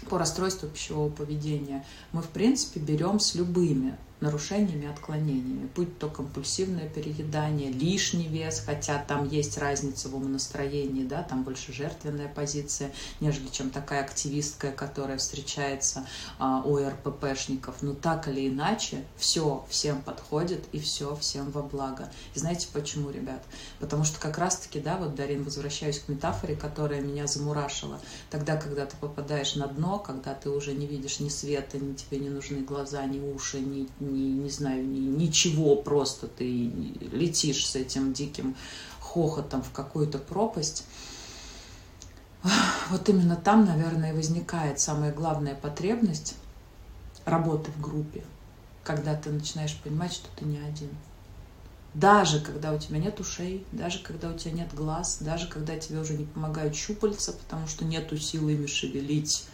[0.09, 6.89] по расстройству пищевого поведения мы, в принципе, берем с любыми нарушениями, отклонениями, будь то компульсивное
[6.89, 13.49] переедание, лишний вес, хотя там есть разница в умонастроении, да, там больше жертвенная позиция, нежели
[13.49, 16.07] чем такая активистская, которая встречается
[16.39, 17.83] а, у РППшников.
[17.83, 22.11] Но так или иначе, все всем подходит и все всем во благо.
[22.35, 23.43] И знаете почему, ребят?
[23.79, 28.01] Потому что как раз-таки, да, вот, Дарин, возвращаюсь к метафоре, которая меня замурашила.
[28.31, 32.19] Тогда, когда ты попадаешь на дно, когда ты уже не видишь ни света, ни тебе
[32.19, 36.71] не нужны глаза, ни уши, ни, ни, не знаю, ни, ничего, просто ты
[37.13, 38.57] летишь с этим диким
[39.01, 40.85] хохотом в какую-то пропасть.
[42.91, 46.37] Вот именно там, наверное, возникает самая главная потребность
[47.25, 48.25] работы в группе,
[48.85, 50.91] когда ты начинаешь понимать, что ты не один.
[51.95, 55.99] Даже когда у тебя нет ушей, даже когда у тебя нет глаз, даже когда тебе
[55.99, 59.47] уже не помогают щупальца, потому что нету силы ими шевелить,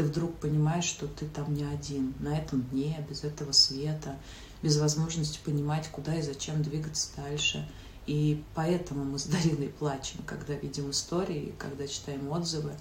[0.00, 4.16] ты вдруг понимаешь, что ты там не один, на этом дне, без этого света,
[4.62, 7.68] без возможности понимать, куда и зачем двигаться дальше.
[8.06, 12.72] И поэтому мы с Дариной плачем, когда видим истории, когда читаем отзывы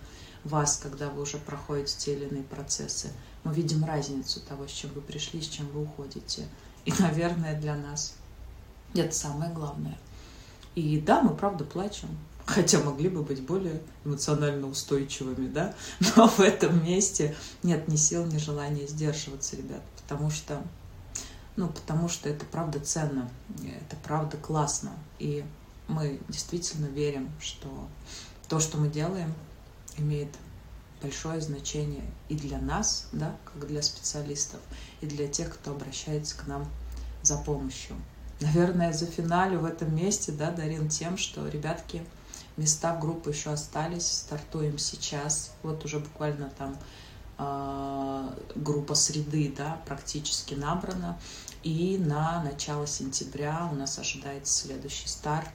[0.46, 3.10] вас, когда вы уже проходите те или иные процессы.
[3.44, 6.48] Мы видим разницу того, с чем вы пришли, с чем вы уходите.
[6.86, 8.16] И, наверное, для нас
[8.96, 9.98] это самое главное.
[10.74, 12.18] И да, мы правда плачем,
[12.50, 15.76] хотя могли бы быть более эмоционально устойчивыми, да,
[16.16, 20.62] но в этом месте нет ни сил, ни желания сдерживаться, ребят, потому что,
[21.56, 23.30] ну, потому что это правда ценно,
[23.64, 25.46] это правда классно, и
[25.88, 27.88] мы действительно верим, что
[28.48, 29.34] то, что мы делаем,
[29.98, 30.30] имеет
[31.02, 34.60] большое значение и для нас, да, как для специалистов,
[35.02, 36.68] и для тех, кто обращается к нам
[37.22, 37.96] за помощью.
[38.42, 42.04] Наверное, за финалю в этом месте, да, Дарин, тем, что, ребятки,
[42.60, 45.54] места в группу еще остались, стартуем сейчас.
[45.64, 46.78] Вот уже буквально там
[47.38, 51.18] э, группа среды, да, практически набрана.
[51.64, 55.50] И на начало сентября у нас ожидается следующий старт.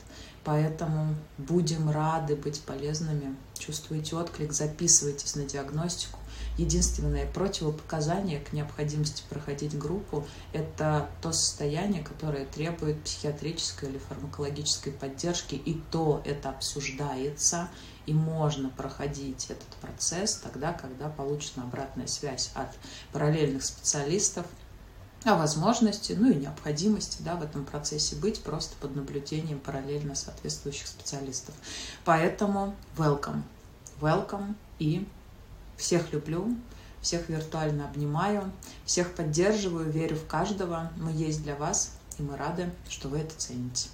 [0.44, 3.34] Поэтому будем рады быть полезными.
[3.58, 6.18] Чувствуете отклик, записывайтесь на диагностику.
[6.56, 15.56] Единственное противопоказание к необходимости проходить группу– это то состояние, которое требует психиатрической или фармакологической поддержки,
[15.56, 17.68] и то это обсуждается,
[18.06, 22.68] и можно проходить этот процесс тогда, когда получена обратная связь от
[23.12, 24.46] параллельных специалистов
[25.24, 30.86] о возможности, ну и необходимости да, в этом процессе быть просто под наблюдением параллельно соответствующих
[30.86, 31.54] специалистов.
[32.04, 33.42] Поэтому welcome,
[34.00, 35.08] welcome и
[35.76, 36.54] всех люблю,
[37.00, 38.50] всех виртуально обнимаю,
[38.84, 40.90] всех поддерживаю, верю в каждого.
[40.96, 43.90] Мы есть для вас, и мы рады, что вы это цените.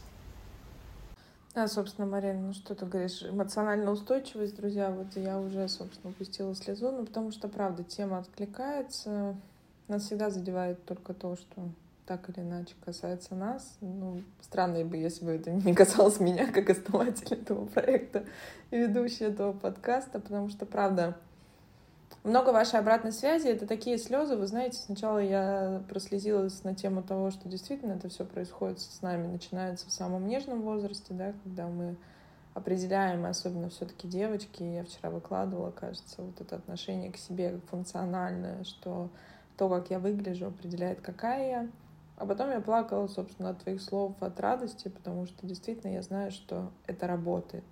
[1.55, 6.55] Да, собственно, Марина, ну что ты говоришь, эмоциональная устойчивость, друзья, вот я уже, собственно, упустила
[6.55, 9.35] слезу, ну потому что, правда, тема откликается,
[9.89, 11.69] нас всегда задевает только то, что
[12.07, 13.77] так или иначе касается нас.
[13.81, 18.25] Ну, странно бы, если бы это не касалось меня, как основателя этого проекта
[18.71, 21.17] и ведущей этого подкаста, потому что, правда,
[22.25, 23.49] много вашей обратной связи.
[23.49, 24.37] Это такие слезы.
[24.37, 29.27] Вы знаете, сначала я прослезилась на тему того, что действительно это все происходит с нами,
[29.27, 31.97] начинается в самом нежном возрасте, да, когда мы
[32.55, 38.65] определяем, особенно все-таки девочки, я вчера выкладывала, кажется, вот это отношение к себе как функциональное,
[38.65, 39.09] что
[39.57, 41.69] то, как я выгляжу, определяет, какая я.
[42.17, 46.31] А потом я плакала, собственно, от твоих слов, от радости, потому что действительно я знаю,
[46.31, 47.65] что это работает.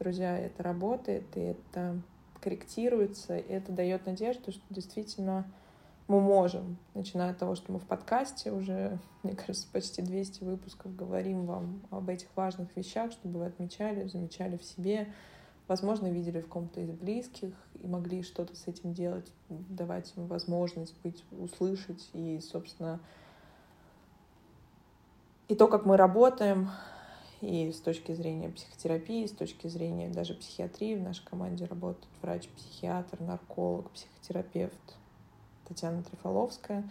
[0.00, 2.00] Друзья, это работает, и это
[2.40, 5.46] корректируется, и это дает надежду, что действительно
[6.08, 10.94] мы можем, начиная от того, что мы в подкасте уже, мне кажется, почти 200 выпусков
[10.94, 15.12] говорим вам об этих важных вещах, чтобы вы отмечали, замечали в себе,
[15.68, 20.94] возможно, видели в ком-то из близких и могли что-то с этим делать, давать им возможность
[21.02, 22.08] быть, услышать.
[22.12, 23.00] И, собственно,
[25.48, 26.70] и то, как мы работаем,
[27.40, 33.20] и с точки зрения психотерапии, с точки зрения даже психиатрии в нашей команде работают врач-психиатр,
[33.20, 34.96] нарколог, психотерапевт
[35.68, 36.88] Татьяна Трифоловская.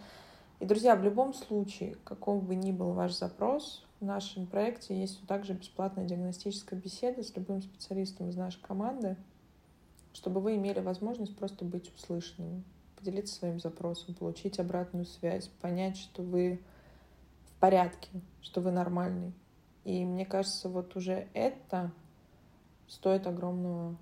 [0.60, 5.26] И, друзья, в любом случае, каков бы ни был ваш запрос, в нашем проекте есть
[5.26, 9.16] также бесплатная диагностическая беседа с любым специалистом из нашей команды,
[10.12, 12.62] чтобы вы имели возможность просто быть услышанными,
[12.96, 16.60] поделиться своим запросом, получить обратную связь, понять, что вы
[17.46, 18.08] в порядке,
[18.40, 19.32] что вы нормальный,
[19.86, 21.92] и мне кажется, вот уже это
[22.88, 23.96] стоит огромного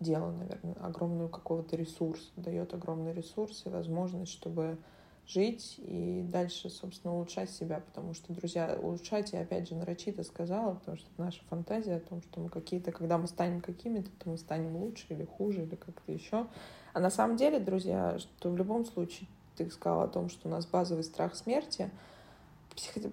[0.00, 4.78] дела, наверное, огромную какого-то ресурса, дает огромный ресурс и возможность, чтобы
[5.26, 10.72] жить и дальше, собственно, улучшать себя, потому что, друзья, улучшать, я опять же нарочито сказала,
[10.72, 14.38] потому что наша фантазия о том, что мы какие-то, когда мы станем какими-то, то мы
[14.38, 16.46] станем лучше или хуже, или как-то еще.
[16.94, 20.50] А на самом деле, друзья, что в любом случае, ты сказала о том, что у
[20.50, 21.90] нас базовый страх смерти—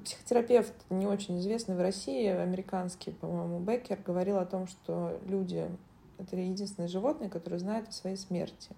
[0.03, 5.69] психотерапевт не очень известный в России, американский, по-моему, Беккер, говорил о том, что люди—
[6.17, 8.69] это единственные животные, которые знают о своей смерти.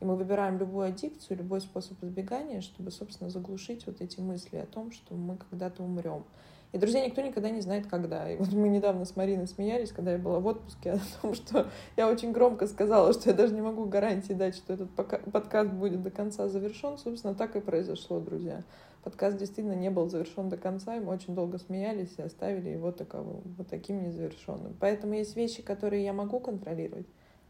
[0.00, 4.66] И мы выбираем любую аддикцию, любой способ избегания, чтобы, собственно, заглушить вот эти мысли о
[4.66, 6.24] том, что мы когда-то умрем.
[6.72, 8.30] И, друзья, никто никогда не знает, когда.
[8.30, 11.68] И вот мы недавно с Мариной смеялись, когда я была в отпуске, о том, что
[11.96, 16.02] я очень громко сказала, что я даже не могу гарантии дать, что этот подкаст будет
[16.02, 16.98] до конца завершен.
[16.98, 18.64] Собственно, так и произошло, друзья.
[19.04, 22.92] Подкаст действительно не был завершен до конца, и мы очень долго смеялись и оставили его
[22.92, 24.76] таковым, вот таким незавершенным.
[24.80, 27.06] Поэтому есть вещи, которые я могу контролировать,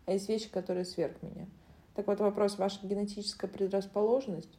[0.06, 1.46] а есть вещи, которые сверх меня.
[1.94, 4.58] Так вот вопрос, ваша генетическая предрасположенность,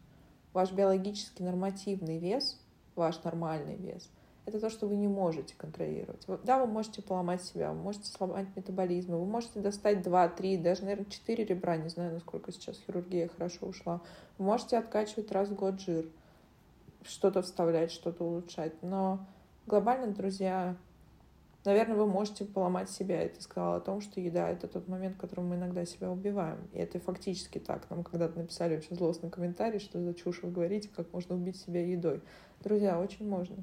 [0.54, 2.60] ваш биологический нормативный вес,
[2.96, 4.10] ваш нормальный вес—
[4.50, 6.26] это то, что вы не можете контролировать.
[6.44, 10.84] Да, вы можете поломать себя, вы можете сломать метаболизм, вы можете достать 2, 3, даже,
[10.84, 14.02] наверное, 4 ребра, не знаю, насколько сейчас хирургия хорошо ушла.
[14.38, 16.06] Вы можете откачивать раз в год жир,
[17.04, 18.74] что-то вставлять, что-то улучшать.
[18.82, 19.26] Но
[19.66, 20.76] глобально, друзья,
[21.66, 23.24] наверное, вы можете поломать себя.
[23.24, 26.12] И ты сказала о том, что еда— это тот момент, в котором мы иногда себя
[26.12, 26.60] убиваем.
[26.74, 27.90] И это фактически так.
[27.90, 31.86] Нам когда-то написали очень злостный комментарий, что за чушь вы говорите, как можно убить себя
[31.86, 32.22] едой.
[32.64, 33.58] Друзья, очень можно.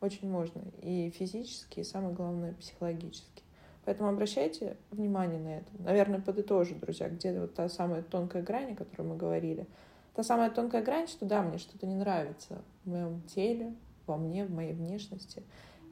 [0.00, 0.62] Очень можно.
[0.82, 3.42] И физически, и самое главное, психологически.
[3.84, 5.68] Поэтому обращайте внимание на это.
[5.78, 9.66] Наверное, подытожу, друзья, где вот та самая тонкая грань, о которой мы говорили.
[10.14, 13.74] Та самая тонкая грань, что да, мне что-то не нравится в моем теле,
[14.06, 15.42] во мне, в моей внешности.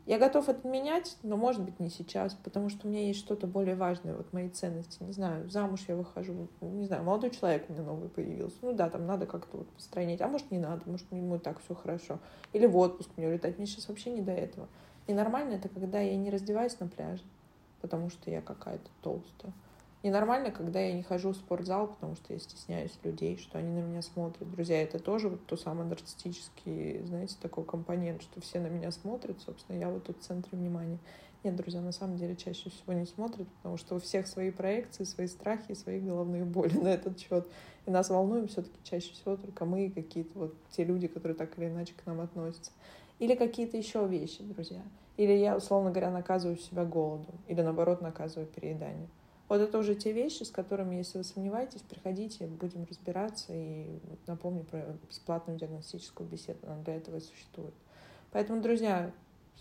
[0.07, 3.47] Я готов это менять, но, может быть, не сейчас, потому что у меня есть что-то
[3.47, 5.03] более важное, вот мои ценности.
[5.03, 8.57] Не знаю, замуж я выхожу, не знаю, молодой человек у меня новый появился.
[8.61, 11.74] Ну да, там надо как-то вот построить, а может, не надо, может, ему так все
[11.74, 12.18] хорошо.
[12.53, 13.57] Или в отпуск мне улетать.
[13.57, 14.68] Мне сейчас вообще не до этого.
[15.07, 17.22] И нормально это, когда я не раздеваюсь на пляже,
[17.80, 19.55] потому что я какая-то толстая.
[20.05, 23.78] Ненормально, когда я не хожу в спортзал, потому что я стесняюсь людей, что они на
[23.78, 24.50] меня смотрят.
[24.50, 29.40] Друзья, это тоже вот то самое нарциссический, знаете, такой компонент, что все на меня смотрят,
[29.40, 30.98] собственно, я вот тут в центре внимания.
[31.42, 35.05] Нет, друзья, на самом деле чаще всего не смотрят, потому что у всех свои проекции,
[35.05, 37.48] свои страхи, свои головные боли на этот счет.
[37.86, 41.59] И нас волнуем все-таки чаще всего только мы и какие-то вот те люди, которые так
[41.59, 42.72] или иначе к нам относятся.
[43.20, 44.82] Или какие-то еще вещи, друзья.
[45.16, 47.36] Или я, условно говоря, наказываю себя голодом.
[47.48, 49.09] Или, наоборот, наказываю перееданием.
[49.55, 53.52] Вот это уже те вещи, с которыми, если вы сомневаетесь, приходите, будем разбираться.
[53.52, 57.72] И напомню про бесплатную диагностическую беседу, она для этого и существует.
[58.32, 59.12] Поэтому, друзья,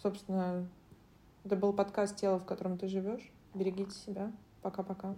[0.02, 0.68] собственно,
[1.44, 3.32] это был подкаст «Тело, в котором ты живешь».
[3.54, 4.32] Берегите себя.
[4.64, 5.14] Пока-пока.